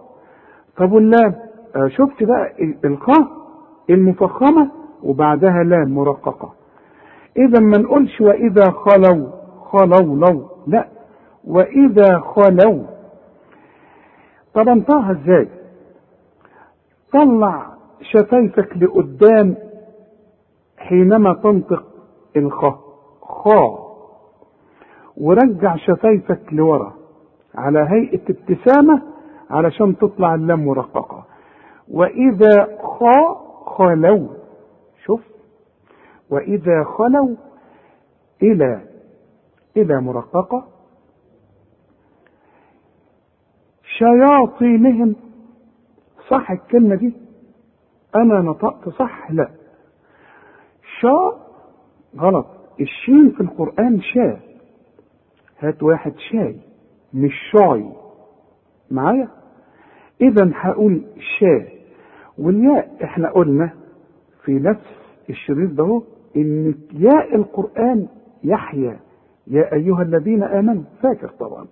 [0.76, 1.34] طب واللام
[1.76, 2.52] آه شفت بقى
[2.84, 3.28] الخاء
[3.90, 4.70] المفخمة
[5.02, 6.52] وبعدها لام مرققة.
[7.36, 9.28] إذا ما نقولش وإذا خلوا
[9.64, 10.88] خلوا لو لا.
[11.44, 12.82] وإذا خلوا
[14.56, 15.48] طب انطقها إزاي؟
[17.12, 17.66] طلع
[18.02, 19.56] شفايفك لقدام
[20.78, 21.84] حينما تنطق
[22.36, 22.78] الخاء
[23.22, 23.86] خاء
[25.16, 26.92] ورجع شفايفك لورا
[27.54, 29.02] على هيئة ابتسامة
[29.50, 31.24] علشان تطلع اللام مرققة
[31.90, 34.28] وإذا خاء خلوا
[35.04, 35.20] شوف.
[36.30, 37.36] وإذا خلوا
[38.42, 38.80] إلى
[39.76, 40.64] إلى مرققة.
[43.98, 45.16] شياطينهم.
[46.30, 47.14] صح الكلمة دي؟
[48.16, 49.50] أنا نطقت صح؟ لا.
[51.00, 51.32] شا
[52.18, 52.46] غلط.
[52.80, 54.40] الشين في القرآن شا.
[55.58, 56.56] هات واحد شاي
[57.14, 57.92] مش شاي.
[58.90, 59.28] معايا؟
[60.20, 61.02] إذا هقول
[61.38, 61.66] شا.
[62.38, 63.70] والياء إحنا قلنا
[64.44, 64.86] في نفس
[65.30, 66.02] الشريط ده
[66.36, 68.08] إن ياء القرآن
[68.44, 68.98] يحيى
[69.46, 71.66] يا أيها الذين آمنوا فاكر طبعا.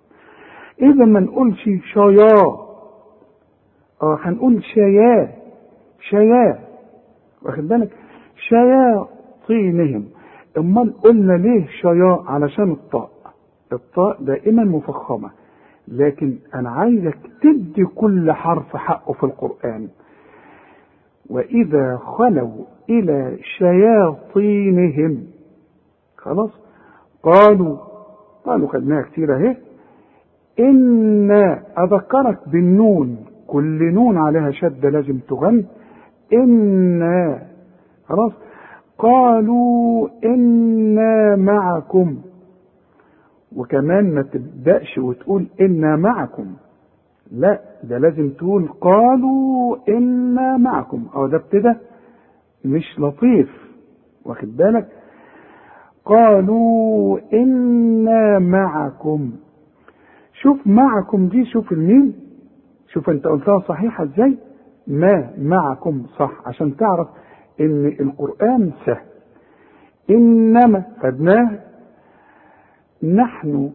[0.81, 1.63] إذا ما نقولش
[1.93, 2.35] شيا
[4.03, 5.31] آه هنقول شيا
[6.09, 6.59] شيا
[7.41, 7.89] واخد بالك؟
[8.49, 10.05] شياطينهم.
[10.57, 13.09] أمال قلنا ليه شيا علشان الطاء.
[13.73, 15.29] الطاء دائما مفخمة.
[15.87, 19.87] لكن أنا عايزك تدي كل حرف حقه في القرآن.
[21.29, 25.23] وإذا خلوا إلى شياطينهم.
[26.17, 26.51] خلاص؟
[27.23, 27.77] قالوا
[28.45, 29.57] قالوا خدناها كتير أهي.
[30.59, 35.65] إنا أذكرك بالنون كل نون عليها شدة لازم تغن.
[36.33, 37.41] إنا
[38.05, 38.31] خلاص.
[38.97, 42.17] قالوا إنا معكم.
[43.55, 46.45] وكمان ما تبدأش وتقول إنا معكم.
[47.31, 51.05] لا ده لازم تقول قالوا إنا معكم.
[51.15, 51.73] أو ده ابتدى
[52.65, 53.49] مش لطيف.
[54.25, 54.87] واخد بالك؟
[56.05, 59.31] قالوا إنا معكم.
[60.45, 62.13] شوف معكم دي شوف الميم.
[62.87, 64.37] شوف انت قلتها صحيحة إزاي؟
[64.87, 66.31] ما معكم صح.
[66.47, 67.07] عشان تعرف
[67.59, 69.05] ان القرآن سهل.
[70.09, 71.59] إنما خدناه
[73.03, 73.71] نحن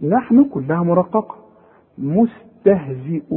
[0.00, 1.36] نحن كلها مرققة.
[1.98, 3.32] مستهزئون.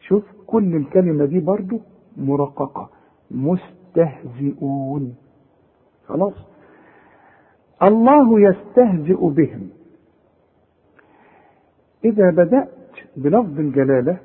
[0.00, 1.80] شوف كل الكلمة دي برضو
[2.16, 2.90] مرققة.
[3.30, 5.14] مستهزئون.
[6.06, 6.49] خلاص؟
[7.82, 9.68] الله يستهزئ بهم.
[12.04, 12.68] إذا بدأت
[13.16, 14.18] بلفظ الجلالة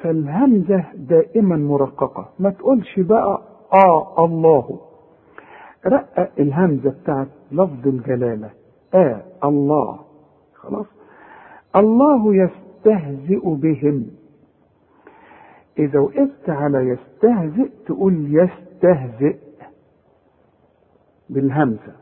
[0.00, 2.28] فالهمزة دائما مرققة.
[2.38, 3.42] ما تقولش بقى
[3.86, 4.80] آه الله.
[5.86, 8.50] رقق الهمزة بتاعت لفظ الجلالة
[8.94, 10.00] آه الله.
[10.54, 10.86] خلاص؟
[11.76, 14.06] الله يستهزئ بهم.
[15.78, 19.36] إذا وقفت على يستهزئ تقول يستهزئ
[21.30, 21.94] بالهمزة.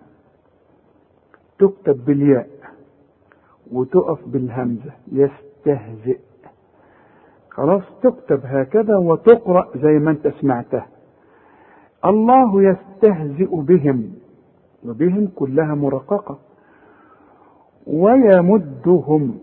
[1.58, 2.48] تكتب بالياء
[3.72, 6.18] وتقف بالهمزة يستهزئ.
[7.50, 10.86] خلاص تكتب هكذا وتقرأ زي ما انت سمعتها.
[12.04, 14.12] الله يستهزئ بهم
[14.84, 16.38] وبهم كلها مرققة.
[17.86, 19.38] ويمدهم.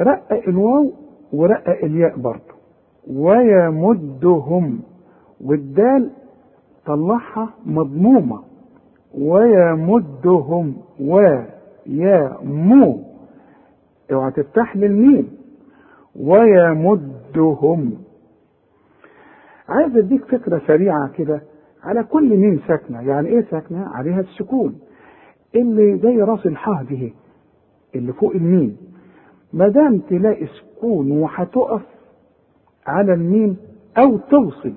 [0.00, 0.92] رقق الواو
[1.32, 2.54] ورقق الياء برضه
[3.10, 4.80] ويمدهم.
[5.40, 6.10] والدال
[6.86, 8.42] طلعها مضمومة.
[9.18, 13.02] ويمدهم ويا مو
[14.12, 15.28] اوعى تفتح لي الميم.
[16.16, 17.94] ويمدهم.
[19.68, 21.42] عايز اديك فكرة سريعة كده
[21.82, 23.00] على كل ميم ساكنة.
[23.00, 24.78] يعني إيه ساكنة؟ عليها السكون.
[25.54, 27.14] اللي زي راس الحاء دي
[27.94, 28.76] اللي فوق الميم.
[29.52, 31.82] ما دام تلاقي سكون وهتقف
[32.86, 33.56] على الميم
[33.98, 34.72] أو توصل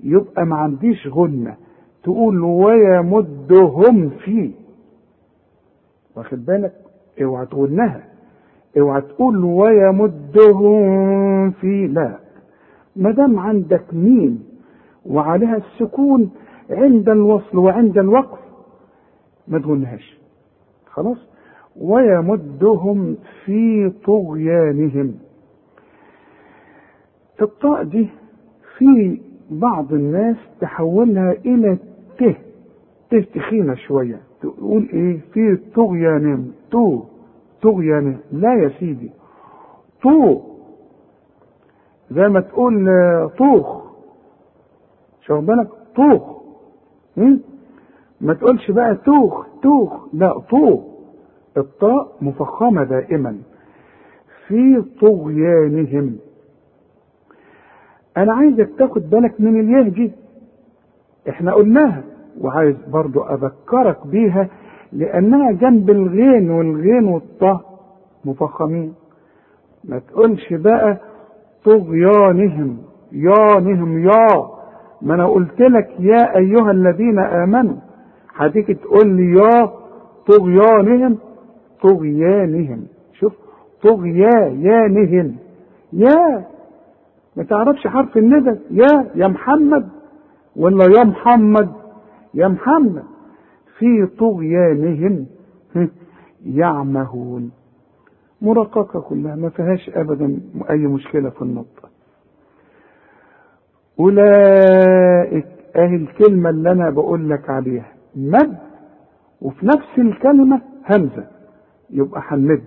[0.00, 1.56] يبقى ما عنديش غنة
[2.02, 4.50] تقول ويمدهم فيه.
[6.16, 6.72] واخد بالك؟
[7.22, 8.04] اوعى تغنها.
[8.78, 10.80] اوعى تقول ويمدهم
[11.50, 12.18] في لا.
[12.96, 14.44] ما دام عندك ميم
[15.06, 16.30] وعليها السكون
[16.70, 18.38] عند الوصل وعند الوقف
[19.48, 20.18] ما تغنهاش.
[20.86, 21.18] خلاص؟
[21.80, 25.14] ويمدهم في طغيانهم.
[27.42, 28.08] الطاء دي
[28.78, 31.78] في بعض الناس تحولها إلى
[32.18, 32.36] ت
[33.10, 34.20] ت تخينة شوية.
[34.42, 37.02] تقول إيه؟ في طغيانهم تو
[37.62, 39.10] طغيانهم لا يا سيدي.
[40.02, 40.40] طو
[42.10, 42.86] زي ما تقول
[43.38, 43.82] طوخ.
[45.26, 46.42] شوف بالك؟ طوخ.
[48.20, 50.08] ما تقولش بقى توخ توخ.
[50.14, 50.80] لا طوخ
[51.56, 53.38] الطاء مفخمة دائما.
[54.48, 56.16] في طغيانهم.
[58.16, 60.12] أنا عايزك تاخد بالك من الياه دي
[61.28, 62.02] إحنا قلناها
[62.40, 64.48] وعايز برضو أذكرك بيها
[64.92, 67.60] لأنها جنب الغين والغين والطاء
[68.24, 68.94] مفخمين.
[69.84, 70.98] ما تقولش بقى
[71.64, 72.78] طغيانهم
[73.12, 74.48] يانهم يا.
[75.02, 77.76] ما أنا قلت لك يا أيها الذين آمنوا.
[78.36, 79.70] هتيجي تقول لي يا
[80.26, 81.18] طغيانهم
[81.82, 82.86] طغيانهم.
[83.12, 83.32] شوف
[83.82, 85.36] طغيانهم.
[85.92, 86.44] يا.
[87.36, 89.88] ما تعرفش حرف الندى؟ يا يا محمد.
[90.56, 91.72] ولا يا محمد
[92.34, 93.04] يا محمد
[93.78, 95.26] في طغيانهم
[96.46, 97.50] يعمهون.
[98.42, 100.40] مرققة كلها ما فيهاش أبدا
[100.70, 101.90] أي مشكلة في النطق.
[104.00, 105.46] أولئك
[105.76, 107.92] أهي الكلمة اللي أنا بقول لك عليها.
[108.16, 108.56] مد
[109.40, 111.26] وفي نفس الكلمة همزة.
[111.90, 112.62] يبقى هنمد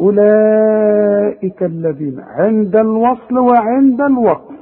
[0.00, 4.54] أولئك الذين عند الوصل وعند الوقف.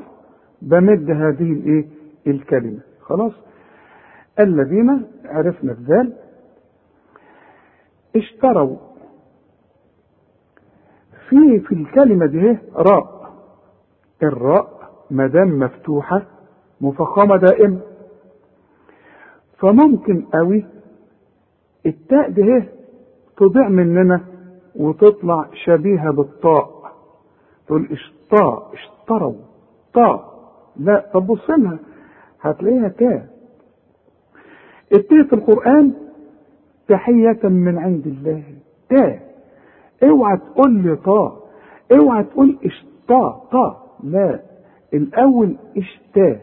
[0.62, 1.84] بمد هذه الإيه؟
[2.27, 2.81] الكلمة.
[3.01, 3.33] خلاص؟
[4.41, 6.12] الذين عرفنا الذال
[8.16, 8.77] اشتروا
[11.29, 13.14] في في الكلمة دي راء.
[14.22, 16.22] الراء ما دام مفتوحة
[16.81, 17.81] مفخمة دائما
[19.59, 20.66] فممكن قوي
[21.87, 22.64] التاء دي
[23.37, 24.20] تضيع مننا
[24.77, 26.93] وتطلع شبيهة بالطاء.
[27.66, 29.35] تقول اشطاء اشتروا
[29.95, 30.35] طاء.
[30.77, 31.79] لا طب بص لها.
[32.45, 33.26] هتلاقيها تاء
[34.92, 35.92] التاء في القرآن
[36.88, 38.42] تحية من عند الله.
[38.88, 39.34] تاء.
[40.03, 41.42] اوعى تقول لي طا
[41.92, 44.40] اوعى تقول اشتا طا لا.
[44.95, 46.40] الأول اشتا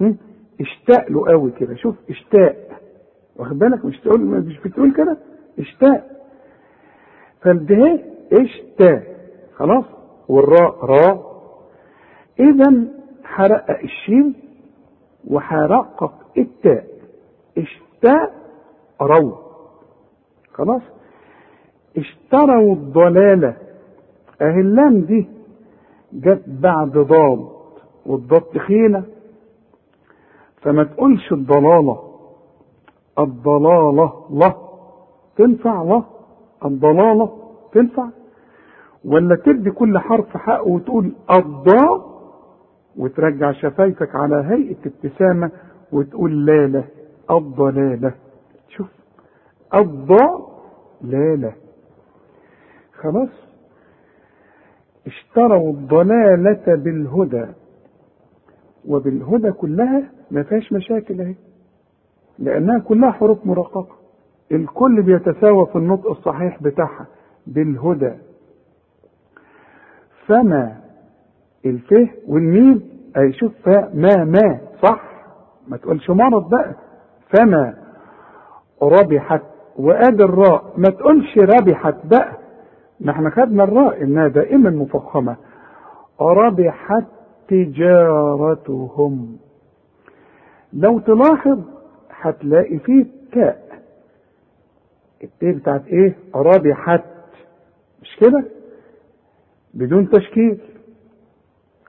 [0.00, 0.16] هم؟
[0.60, 1.74] اشتاق له قوي كده.
[1.74, 2.56] شوف اشتاق
[3.36, 5.16] واخد بالك؟ مش تقول مش بتقول كده؟
[5.58, 6.04] اشتاق
[7.40, 7.98] فالده
[8.32, 9.02] اشتاق
[9.56, 9.84] خلاص؟
[10.28, 11.36] والراء راء.
[12.40, 12.84] اذا
[13.24, 14.34] حرقق الشين
[15.26, 16.86] وحرقق التاء.
[17.58, 18.30] اشتاق
[19.02, 19.38] رو
[20.52, 20.82] خلاص؟
[21.96, 23.56] اشتروا الضلالة.
[24.42, 25.28] أهي اللام دي
[26.12, 27.48] جت بعد ضاد
[28.06, 29.04] والضاد تخينة
[30.62, 32.02] فما تقولش الضلالة.
[33.18, 34.52] الضلالة لا.
[35.36, 36.02] تنفع لا.
[36.64, 37.38] الضلالة
[37.72, 38.08] تنفع.
[39.04, 42.15] ولا تدي كل حرف حق وتقول الضاء
[42.96, 45.50] وترجع شفايفك على هيئة ابتسامة
[45.92, 46.84] وتقول لا لا
[47.30, 48.14] الضلالة
[48.68, 48.86] شوف
[51.36, 51.52] لا
[52.94, 53.28] خلاص؟
[55.06, 57.46] اشتروا الضلالة بالهدى.
[58.88, 61.34] وبالهدى كلها ما فيهاش مشاكل أهي
[62.38, 63.96] لأنها كلها حروف مرققة.
[64.52, 67.06] الكل بيتساوى في النطق الصحيح بتاعها
[67.46, 68.12] بالهدى.
[70.26, 70.80] فما
[71.70, 72.82] الفه والميم
[73.16, 75.00] أي شوف ما ما صح؟
[75.68, 76.74] ما تقولش مرض بقى.
[77.28, 77.74] فما
[78.82, 79.42] ربحت
[79.76, 82.32] وادي الراء ما تقولش ربحت بقى.
[83.00, 85.36] ما إحنا خدنا الراء إنها دائما مفخمة.
[86.20, 87.04] ربحت
[87.48, 89.36] تجارتهم.
[90.72, 91.60] لو تلاحظ
[92.10, 93.66] هتلاقي فيه تاء
[95.24, 97.04] التاء بتاعت إيه؟ ربحت.
[98.02, 98.44] مش كده؟
[99.74, 100.58] بدون تشكيل.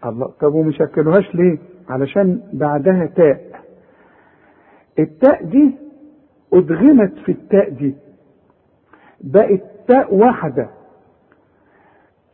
[0.06, 1.58] الله طب ومشكلوهاش ليه؟
[1.90, 3.42] علشان بعدها تاء.
[5.00, 5.76] التاء دي
[6.54, 7.96] أدغمت في التاء دي.
[9.22, 10.70] بقت تاء واحدة.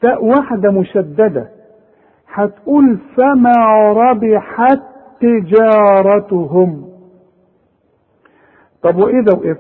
[0.02, 1.50] تاء واحدة مشددة.
[2.28, 4.82] هتقول فما ربحت
[5.22, 6.90] تجارتهم.
[8.82, 9.58] طب واذا وقف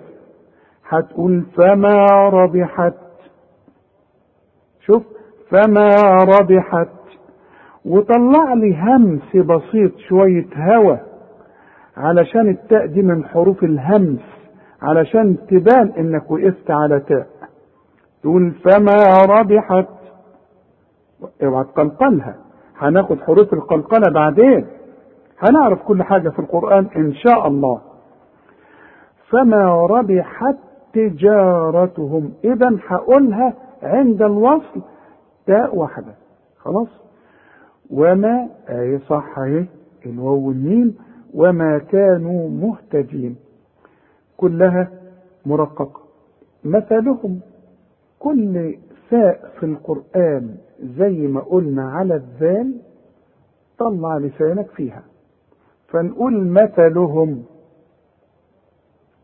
[0.89, 2.93] هتقول فما ربحت.
[4.86, 5.04] شوف
[5.49, 5.89] فما
[6.39, 6.88] ربحت
[7.86, 10.98] وطلع لي همس بسيط شوية هوا
[11.98, 14.20] علشان التاء دي من حروف الهمس
[14.82, 17.28] علشان تبان إنك وقفت على تاء.
[18.24, 18.98] تقول فما
[19.30, 19.88] ربحت.
[21.44, 22.36] اوعى تقلقلها.
[22.78, 24.68] هناخد حروف القلقلة بعدين.
[25.40, 27.82] هنعرف كل حاجة في القرآن إن شاء الله.
[29.30, 30.56] فما ربحت
[30.94, 32.34] تجارتهم.
[32.44, 33.54] إذا هقولها
[33.84, 34.82] عند الوصل
[35.48, 36.14] تاء واحدة.
[36.60, 37.03] خلاص؟
[37.92, 39.66] وما أي صح أهي
[40.06, 40.98] الواو والميم
[41.34, 43.36] وما كانوا مهتدين.
[44.38, 44.92] كلها
[45.46, 46.02] مرققة.
[46.64, 47.40] مثلهم
[48.20, 48.76] كل
[49.10, 52.76] فاء في القرآن زي ما قلنا على الذال
[53.78, 55.04] طلع لسانك فيها.
[55.88, 57.44] فنقول مثلهم.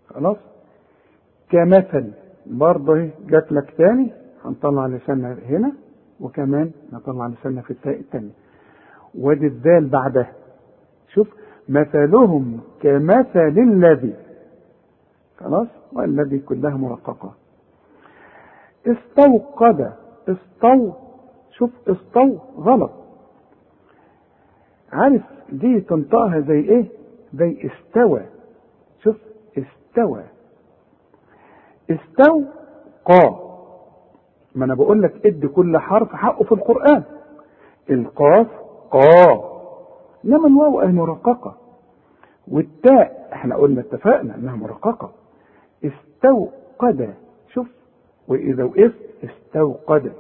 [0.08, 0.38] خلاص؟
[1.50, 2.12] كمثل.
[2.46, 4.12] برضه جات لك تاني
[4.46, 5.72] هنطلع لساننا هنا
[6.20, 8.32] وكمان نطلع لساننا في التاء التانية.
[9.18, 10.32] وادي الذال بعدها
[11.14, 11.28] شوف
[11.70, 14.16] مثلهم كمثل الذي.
[15.38, 17.34] خلاص؟ والذي كلها مرققة.
[18.88, 19.94] استوقد
[20.30, 20.92] استو
[21.52, 22.92] شوف استو غلط.
[24.92, 26.86] عارف دي تنطقها زي إيه؟
[27.34, 28.22] زي استوى.
[29.04, 29.16] شوف
[29.58, 30.24] استوى.
[31.92, 32.44] استو
[33.06, 33.50] قا
[34.56, 37.04] ما أنا بقول لك ادي كل حرف حقه في القرآن.
[37.90, 38.48] القاف
[38.92, 39.50] قا
[40.26, 41.56] إنما الواو اي مرققه
[42.48, 45.12] والتاء إحنا قلنا اتفقنا إنها مرققة.
[45.86, 47.14] استوقد
[47.54, 47.68] شوف
[48.28, 50.12] وإذا وقفت استوقد.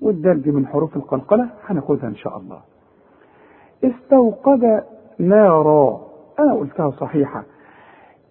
[0.00, 2.60] والدال دي من حروف القلقلة هناخدها إن شاء الله.
[3.84, 4.84] استوقد
[5.18, 6.06] نارا.
[6.40, 7.44] أنا قلتها صحيحة.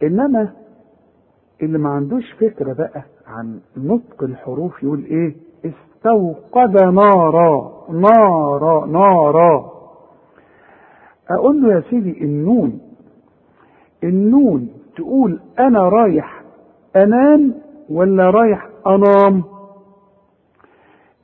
[0.03, 0.53] إنما
[1.61, 5.35] اللي ما عندوش فكرة بقى عن نطق الحروف يقول إيه؟
[6.05, 9.71] استوقد نارا نارا نارا.
[11.29, 12.79] أقول له يا سيدي النون
[14.03, 16.41] النون تقول أنا رايح
[16.95, 17.53] أنام
[17.89, 19.43] ولا رايح أنام؟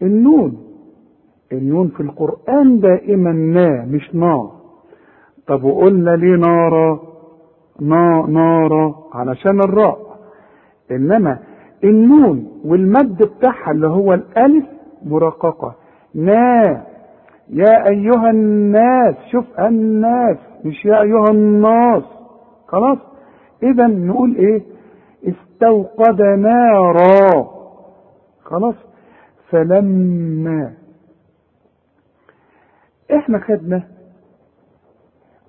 [0.01, 0.57] النون
[1.51, 4.49] النون في القرآن دائما نا مش نا.
[5.47, 6.99] طب وقلنا ليه نارا؟
[7.79, 9.97] نا نارا علشان الراء.
[10.91, 11.39] إنما
[11.83, 14.65] النون والمد بتاعها اللي هو الألف
[15.05, 15.75] مرققة.
[16.15, 16.85] نا
[17.49, 22.03] يا أيها الناس شوف الناس مش يا أيها الناس.
[22.67, 22.97] خلاص؟
[23.63, 24.61] إذا نقول إيه؟
[25.27, 27.47] استوقد نارا.
[28.43, 28.75] خلاص؟
[29.49, 30.73] فلما
[33.15, 33.83] إحنا خدنا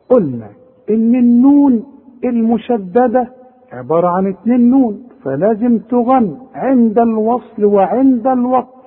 [0.08, 0.50] قلنا
[0.90, 1.84] إن النون
[2.24, 3.32] المشددة
[3.72, 5.08] عبارة عن اتنين نون.
[5.24, 8.82] فلازم تغن عند الوصل وعند الوقف.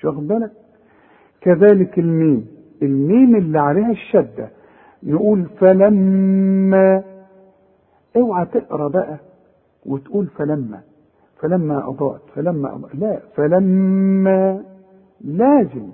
[0.00, 0.50] شو واخد بالك
[1.40, 2.46] كذلك الميم.
[2.82, 4.48] الميم اللي عليها الشدة.
[5.02, 7.02] نقول فلما.
[8.16, 9.16] اوعى تقرأ بقى
[9.86, 10.80] وتقول فلما.
[11.40, 12.20] فلما أضاءت.
[12.34, 12.94] فلما أضاءت.
[12.94, 13.20] لا.
[13.36, 14.62] فلما.
[15.24, 15.88] لازم.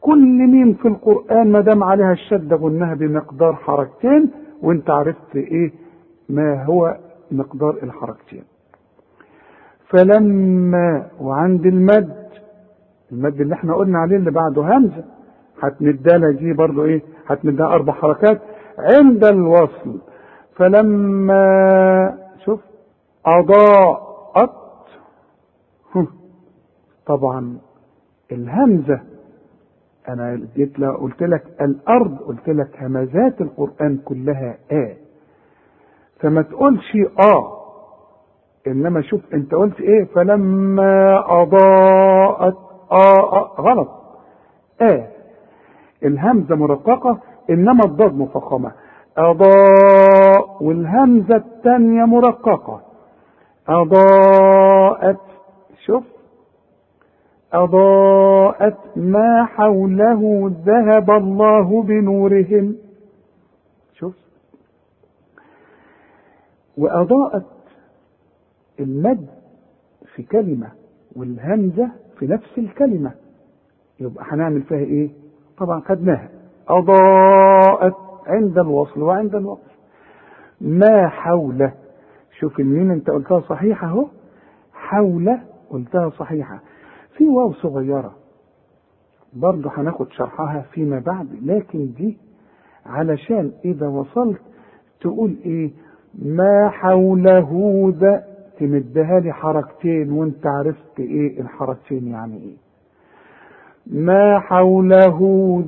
[0.00, 4.30] كل ميم في القرآن ما دام عليها الشدة قلناها بمقدار حركتين
[4.62, 5.72] وإنت عرفت إيه؟
[6.28, 6.96] ما هو
[7.30, 8.42] مقدار الحركتين.
[9.88, 12.26] فلما وعند المد
[13.12, 15.04] المد اللي إحنا قلنا عليه اللي بعده همزة
[15.62, 18.40] هتمدها دي برضو إيه هتمدها أربع حركات
[18.78, 19.98] عند الوصل.
[20.56, 22.60] فلما شوف
[23.26, 24.50] أضاءت
[27.06, 27.58] طبعا
[28.32, 29.00] الهمزة
[30.08, 34.88] أنا جيت قلت لك الأرض قلت لك همزات القرآن كلها آ.
[36.20, 37.55] فما تقولش آه
[38.66, 42.56] إنما شوف أنت قلت إيه؟ فلما أضاءت
[42.92, 43.88] آه, آه غلط.
[44.80, 45.08] آه
[46.04, 47.18] الهمزة مرققة
[47.50, 48.72] إنما الضاد مفخمة.
[49.18, 52.80] أضاء والهمزة الثانية مرققة.
[53.68, 55.20] أضاءت
[55.86, 56.04] شوف.
[57.52, 62.76] أضاءت ما حوله ذهب الله بنورهم.
[63.94, 64.14] شوف.
[66.78, 67.55] وأضاءت
[68.80, 69.26] المد
[70.14, 70.68] في كلمة
[71.16, 73.12] والهمزة في نفس الكلمة.
[74.00, 75.10] يبقى هنعمل فيها إيه؟
[75.58, 76.28] طبعا خدناها.
[76.68, 77.94] أضاءت
[78.26, 79.70] عند الوصل وعند الوقف.
[80.60, 81.70] ما حول؟
[82.38, 84.06] شوف الميم أنت قلتها صحيحة أهو.
[84.72, 85.38] حول
[85.70, 86.60] قلتها صحيحة.
[87.16, 88.14] في واو صغيرة.
[89.32, 91.28] برضه هناخد شرحها فيما بعد.
[91.42, 92.18] لكن دي
[92.86, 94.40] علشان إذا وصلت
[95.00, 95.70] تقول إيه؟
[96.14, 98.24] ما حوله ذا
[98.58, 102.56] تمدها لي حركتين وانت عرفت إيه الحركتين يعني إيه.
[103.86, 105.18] ما حوله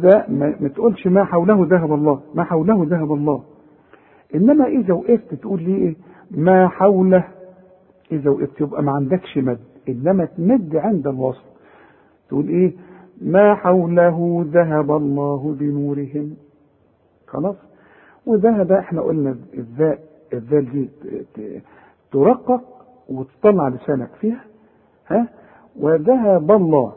[0.00, 3.42] ذا ما, ما تقولش ما حوله ذهب الله ما حوله ذهب الله.
[4.34, 5.96] إنما إذا وقفت تقول لي إيه؟
[6.30, 7.24] ما حوله.
[8.12, 9.58] إذا وقفت يبقى ما عندكش مد
[9.88, 11.44] إنما تمد عند الوصل
[12.28, 12.72] تقول إيه؟
[13.22, 16.36] ما حوله ذهب الله بنورهم.
[17.26, 17.56] خلاص؟
[18.26, 19.98] وذهب إحنا قلنا الذاء
[20.32, 20.88] الذال دي
[22.12, 22.77] ترقق
[23.08, 24.44] وتطلع لسانك فيها
[25.08, 25.28] ها؟
[25.80, 26.92] وذهب الله.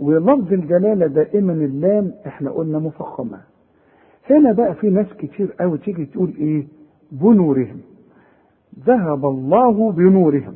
[0.00, 3.40] ولفظ الجلالة دائما اللام إحنا قلنا مفخمة.
[4.30, 6.66] هنا بقى في ناس كتير قوي تيجي تقول إيه؟
[7.12, 7.80] بنورهم.
[8.86, 10.54] ذهب الله بنورهم.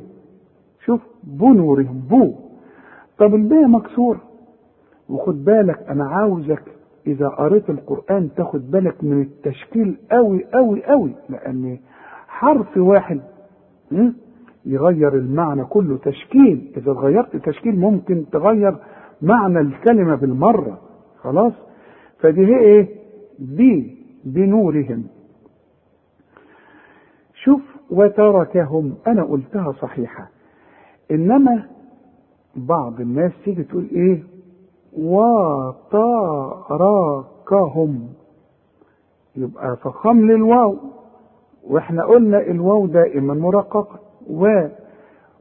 [0.85, 2.33] شوف بنورهم بو.
[3.17, 4.17] طب الباء مكسور.
[5.09, 6.63] وخد بالك أنا عاوزك
[7.07, 11.79] إذا قريت القرآن تاخد بالك من التشكيل قوي قوي قوي لأن
[12.27, 13.21] حرف واحد
[14.65, 15.97] يغير المعنى كله.
[15.97, 18.77] تشكيل إذا غيرت تشكيل ممكن تغير
[19.21, 20.81] معنى الكلمة بالمرة.
[21.17, 21.53] خلاص؟
[22.19, 22.89] فدي هي إيه؟
[23.39, 25.03] بي بنورهم.
[27.43, 28.93] شوف وتركهم.
[29.07, 30.29] أنا قلتها صحيحة.
[31.11, 31.63] إنما
[32.55, 34.23] بعض الناس تيجي تقول إيه؟
[37.01, 38.09] وتركهم.
[39.35, 40.77] يبقى فخم للواو.
[41.67, 43.99] وإحنا قلنا الواو دائما مرققة.
[44.29, 44.67] و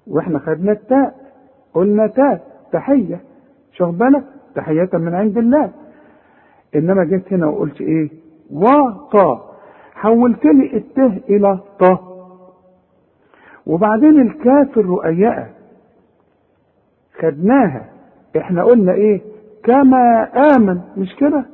[0.07, 1.15] وإحنا خدنا التاء
[1.75, 2.41] قلنا تاء
[2.73, 3.21] تحية.
[3.73, 5.71] شوف بالك تحية من عند الله.
[6.75, 8.11] إنما جيت هنا وقلت إيه؟
[8.53, 9.51] وطا
[9.95, 11.99] حولت لي الته إلى طا
[13.67, 15.47] وبعدين الكاف الرؤيئة
[17.21, 17.85] خدناها.
[18.37, 19.21] إحنا قلنا إيه؟
[19.65, 20.81] كما آمن.
[20.97, 21.45] مش كده؟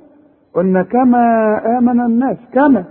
[0.55, 1.19] قلنا كما
[1.79, 2.37] آمن الناس.
[2.53, 2.85] كما.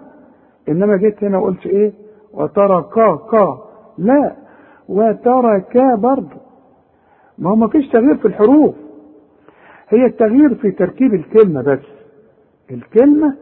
[0.70, 1.94] إنما جيت هنا وقلت إيه؟
[2.34, 3.58] وتركا كا
[3.98, 4.36] لا.
[4.90, 6.38] وتركا برضه.
[7.38, 8.76] ما هو ما فيش تغيير في الحروف.
[9.90, 11.80] هي التغيير في تركيب الكلمة بس.
[12.72, 13.36] الكلمة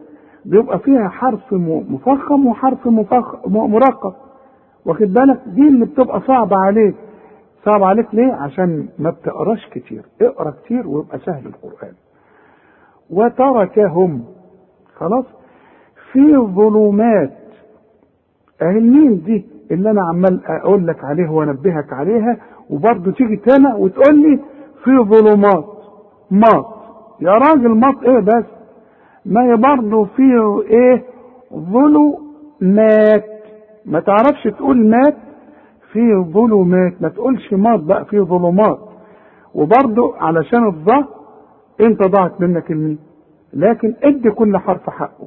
[0.44, 1.52] بيبقى فيها حرف
[1.88, 4.16] مفخم وحرف مفخم مرقق
[4.86, 6.94] واخد بالك؟ دي اللي بتبقى صعبة عليك.
[7.64, 10.02] صعب عليك ليه؟ عشان ما بتقراش كتير.
[10.22, 11.92] اقرأ كتير ويبقى سهل القرآن.
[13.10, 14.24] وتركهم.
[14.94, 15.24] خلاص؟
[16.14, 17.32] في ظلمات
[18.62, 22.36] اهي الميم دي اللي أنا عمال أقول لك عليها وانبهك عليها
[22.70, 24.40] وبرضه تيجي تاني وتقول لي
[24.84, 25.64] في ظلمات.
[26.30, 26.66] مات.
[27.20, 28.44] يا راجل مط إيه بس؟
[29.26, 31.04] ما هي برضه فيه إيه؟
[31.54, 33.24] ظلمات.
[33.86, 35.16] ما تعرفش تقول مات؟
[35.92, 37.02] فيه ظلمات.
[37.02, 38.78] ما تقولش مات بقى فيه ظلمات.
[39.54, 41.06] وبرضه علشان الظه
[41.80, 42.98] انت ضاعت منك الميم
[43.52, 45.26] لكن ادي كل حرف حقه.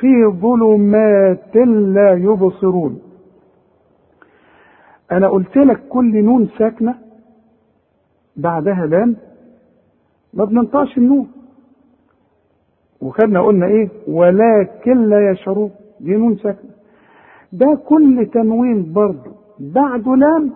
[0.00, 1.56] في ظلمات
[1.94, 3.00] لا يبصرون.
[5.12, 6.94] أنا قلت لك كل نون ساكنة
[8.36, 9.16] بعدها لام
[10.34, 11.30] ما بننطقش النون.
[13.00, 15.70] وخدنا قلنا إيه؟ ولكن لا يشعرون.
[16.00, 16.70] دي نون ساكنة.
[17.52, 19.32] ده كل تنوين برضه.
[19.60, 20.52] بعده لام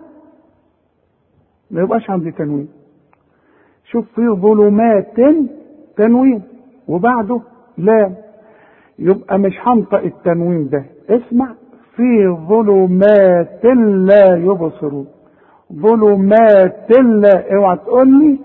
[1.71, 2.69] ما يبقاش عندي تنوين.
[3.91, 5.07] شوف في ظلمات
[5.97, 6.41] تنوين
[6.87, 7.41] وبعده
[7.77, 8.15] لام.
[8.99, 10.85] يبقى مش هنطق التنوين ده.
[11.09, 11.53] اسمع
[11.95, 13.65] في ظلمات
[14.07, 15.07] لا يبصرون.
[15.73, 18.39] ظلمات لا اوعى تقول لي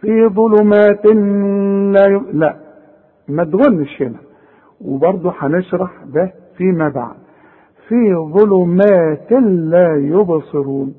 [0.00, 1.06] في ظلمات
[1.94, 2.20] لا ي...
[2.32, 2.56] لا
[3.28, 4.18] ما تغنش هنا.
[4.80, 7.16] وبرضه هنشرح ده فيما بعد.
[7.88, 10.94] في ظلمات لا يبصرون.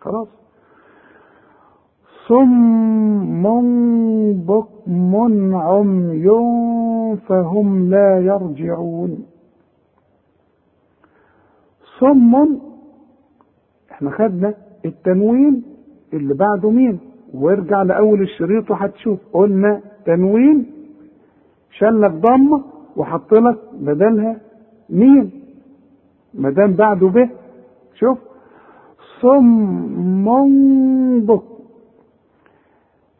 [0.00, 0.41] خلاص.
[2.28, 3.42] صم
[4.46, 5.16] بكم
[5.56, 6.26] عمي
[7.28, 9.26] فهم لا يرجعون.
[11.98, 12.32] صم
[13.90, 14.54] إحنا خدنا
[14.84, 15.62] التنوين
[16.12, 16.98] اللي بعده مين؟
[17.34, 19.18] وارجع لأول الشريط وهتشوف.
[19.32, 20.66] قلنا تنوين
[21.70, 22.62] شلك ضمة
[22.96, 24.36] وحط لك بدلها
[24.90, 25.30] مين
[26.34, 27.30] ما دام بعده به
[27.94, 28.18] شوف.
[29.20, 30.24] صم
[31.26, 31.51] بكم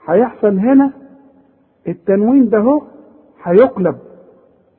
[0.08, 0.92] هيحصل هنا
[1.88, 2.82] التنوين ده هو
[3.44, 3.96] هيقلب.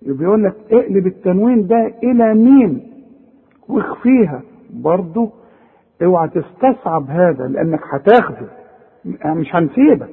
[0.02, 2.82] يبقى يقول لك اقلب التنوين ده إلى ميم.
[3.70, 4.42] واخفيها.
[4.74, 5.32] برضه
[6.04, 8.48] اوعى تستصعب هذا لأنك هتاخده.
[9.26, 10.10] مش هنسيبك.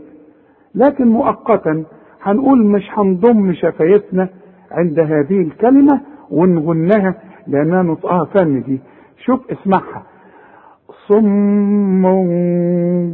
[0.74, 1.84] لكن مؤقتا
[2.22, 4.28] هنقول مش هنضم شفايفنا
[4.70, 6.00] عند هذه الكلمة
[6.30, 7.14] ونغنها
[7.46, 8.80] لأنها نطقها فن دي.
[9.24, 10.02] شوف اسمعها.
[11.10, 12.02] صم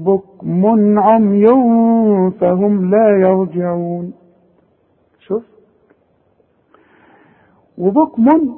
[0.05, 1.47] بكم عمي
[2.41, 4.13] فهم لا يرجعون.
[5.21, 5.43] شوف.
[7.79, 8.55] وبكم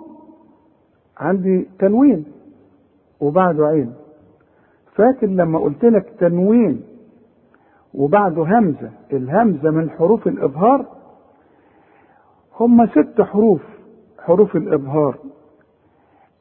[1.18, 2.24] عندي تنوين
[3.20, 3.92] وبعده عين.
[4.94, 6.82] فاكر لما قلت لك تنوين
[7.94, 10.86] وبعده همزة؟ الهمزة من حروف الإظهار.
[12.60, 13.62] هم ست حروف
[14.18, 15.18] حروف الإظهار.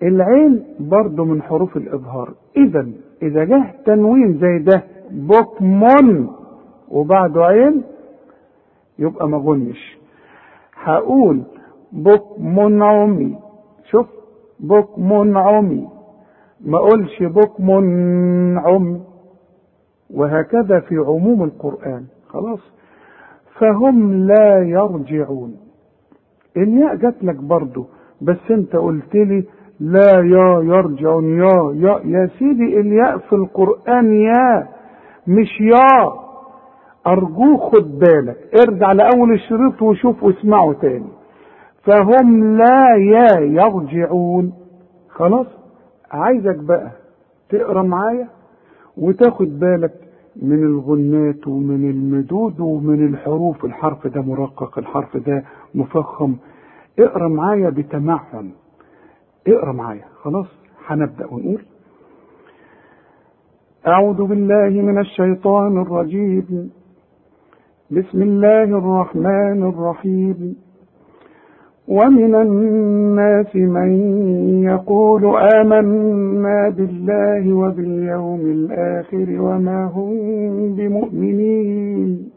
[0.04, 2.34] العين برضه من حروف الإظهار.
[2.58, 2.88] إذا
[3.22, 6.28] إذا جه تنوين زي ده بكمن
[6.90, 7.84] وبعده عين
[9.00, 9.98] يبقى ما غنش
[10.84, 11.42] هقول
[11.92, 13.38] بكمن عمي
[13.92, 14.08] شوف
[14.60, 15.88] بكمن عمي
[16.62, 19.02] ما أقولش بكمن عمي
[20.14, 22.06] وهكذا في عموم القرآن.
[22.28, 22.60] خلاص.
[23.60, 25.58] فهم لا يرجعون.
[26.58, 27.86] الياء جات لك برضه
[28.22, 29.44] بس انت قلت لي
[29.80, 34.68] لا يا يرجعون يا يا يا سيدي الياء في القرآن يا
[35.28, 36.14] مش يا.
[37.08, 41.10] أرجوك خد بالك ارجع لأول الشريط وشوف واسمعه تاني.
[41.84, 44.54] فهم لا يا يرجعون.
[45.10, 45.48] خلاص؟
[46.12, 46.92] عايزك بقى
[47.50, 48.28] تقرأ معايا
[48.98, 49.94] وتاخد بالك
[50.42, 55.44] من الغنات ومن المدود ومن الحروف الحرف ده مرقق الحرف ده
[55.76, 56.36] مفخم.
[57.00, 58.50] اقرأ معايا بتمعن
[59.48, 60.06] اقرأ معايا.
[60.24, 60.48] خلاص؟
[60.88, 61.62] هنبدأ ونقول.
[63.88, 66.72] أعوذ بالله من الشيطان الرجيم.
[67.92, 70.56] بسم الله الرحمن الرحيم.
[71.88, 73.90] ومن الناس من
[74.64, 80.14] يقول آمنا بالله وباليوم الآخر وما هم
[80.76, 82.37] بمؤمنين.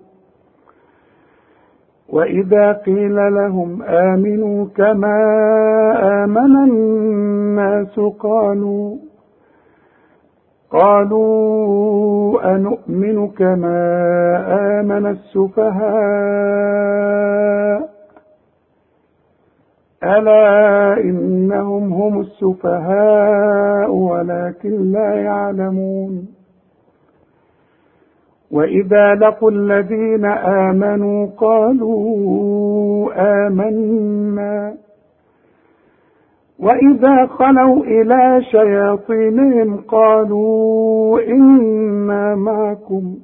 [2.11, 5.17] وإذا قيل لهم آمنوا كما
[6.23, 8.97] آمن الناس قالوا
[10.71, 13.79] قالوا أنؤمن كما
[14.79, 16.61] آمن السفهاء
[20.03, 26.27] ألا إنهم هم السفهاء ولكن لا يعلمون
[28.51, 33.11] وإذا لقوا الذين آمنوا قالوا
[33.47, 34.73] آمنا
[36.59, 43.15] وإذا خلوا إلى شياطينهم قالوا إنا معكم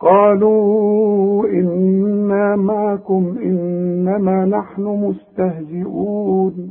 [0.00, 6.70] قالوا إنا معكم إنما نحن مستهزئون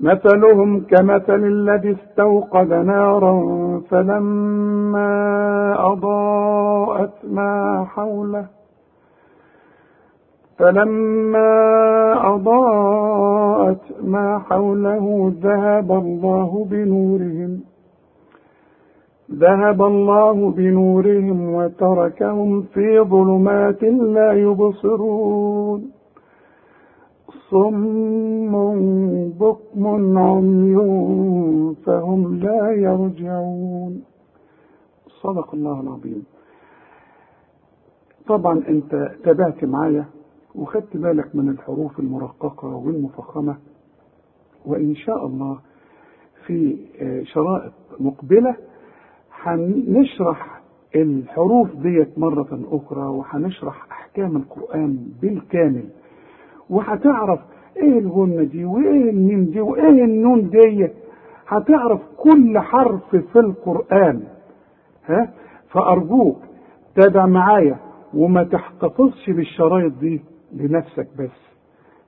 [0.00, 3.36] مثلهم كمثل الذي استوقد نارا
[3.90, 5.12] فلما
[5.92, 8.46] أضاءت ما حوله
[10.58, 11.52] فلما
[12.34, 17.60] أضاءت ما حوله ذهب الله بنورهم
[19.32, 25.95] ذهب الله بنورهم وتركهم في ظلمات لا يبصرون
[27.50, 30.76] صم بكم عمي
[31.86, 34.02] فهم لا يرجعون.
[35.22, 36.24] صدق الله العظيم.
[38.26, 40.04] طبعا انت تابعت معايا
[40.54, 43.56] وخدت بالك من الحروف المرققة والمفخمة
[44.66, 45.58] وإن شاء الله
[46.46, 46.76] في
[47.24, 48.56] شرائط مقبلة
[49.42, 50.62] هنشرح
[50.96, 55.88] الحروف ديت مرة أخرى وهنشرح أحكام القرآن بالكامل.
[56.70, 57.40] وهتعرف
[57.76, 60.88] إيه الغنة دي وإيه الميم دي وإيه النون دي
[61.48, 64.22] هتعرف كل حرف في القرآن.
[65.06, 65.30] ها؟
[65.70, 66.36] فأرجوك
[66.94, 67.76] تابع معايا
[68.14, 70.20] وما تحتفظش بالشرايط دي
[70.52, 71.56] لنفسك بس.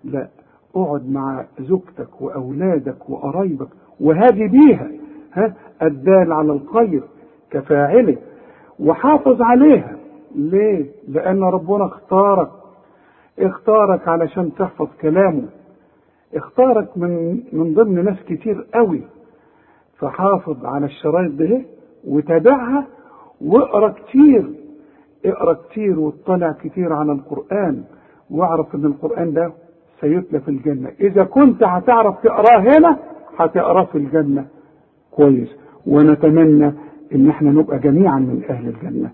[0.04, 0.28] لا
[0.76, 3.68] اقعد مع زوجتك وأولادك وقرايبك
[4.00, 4.90] وهادي بيها.
[5.34, 7.02] ها؟ الدال على الخير
[7.50, 8.16] كفاعله.
[8.80, 9.96] وحافظ عليها.
[10.34, 12.48] ليه؟ لأن ربنا اختارك.
[13.38, 15.42] اختارك علشان تحفظ كلامه.
[16.34, 19.02] اختارك من من ضمن ناس كتير قوي.
[19.98, 21.66] فحافظ على الشرايط دي
[22.04, 22.86] وتابعها
[23.40, 24.50] واقرأ كتير.
[25.24, 27.84] اقرأ كتير واطلع كتير على القرآن.
[28.30, 29.52] واعرف إن القرآن ده
[30.00, 30.90] سيتلى في الجنة.
[31.00, 32.96] إذا كنت هتعرف تقرأه هنا
[33.38, 34.46] هتقرأه في الجنة.
[35.10, 35.48] كويس.
[35.86, 36.72] ونتمنى
[37.14, 39.10] إن إحنا نبقى جميعا من أهل الجنة.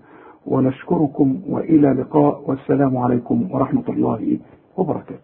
[0.47, 4.37] ونشكركم وإلى لقاء والسلام عليكم ورحمة الله
[4.77, 5.19] وبركاته.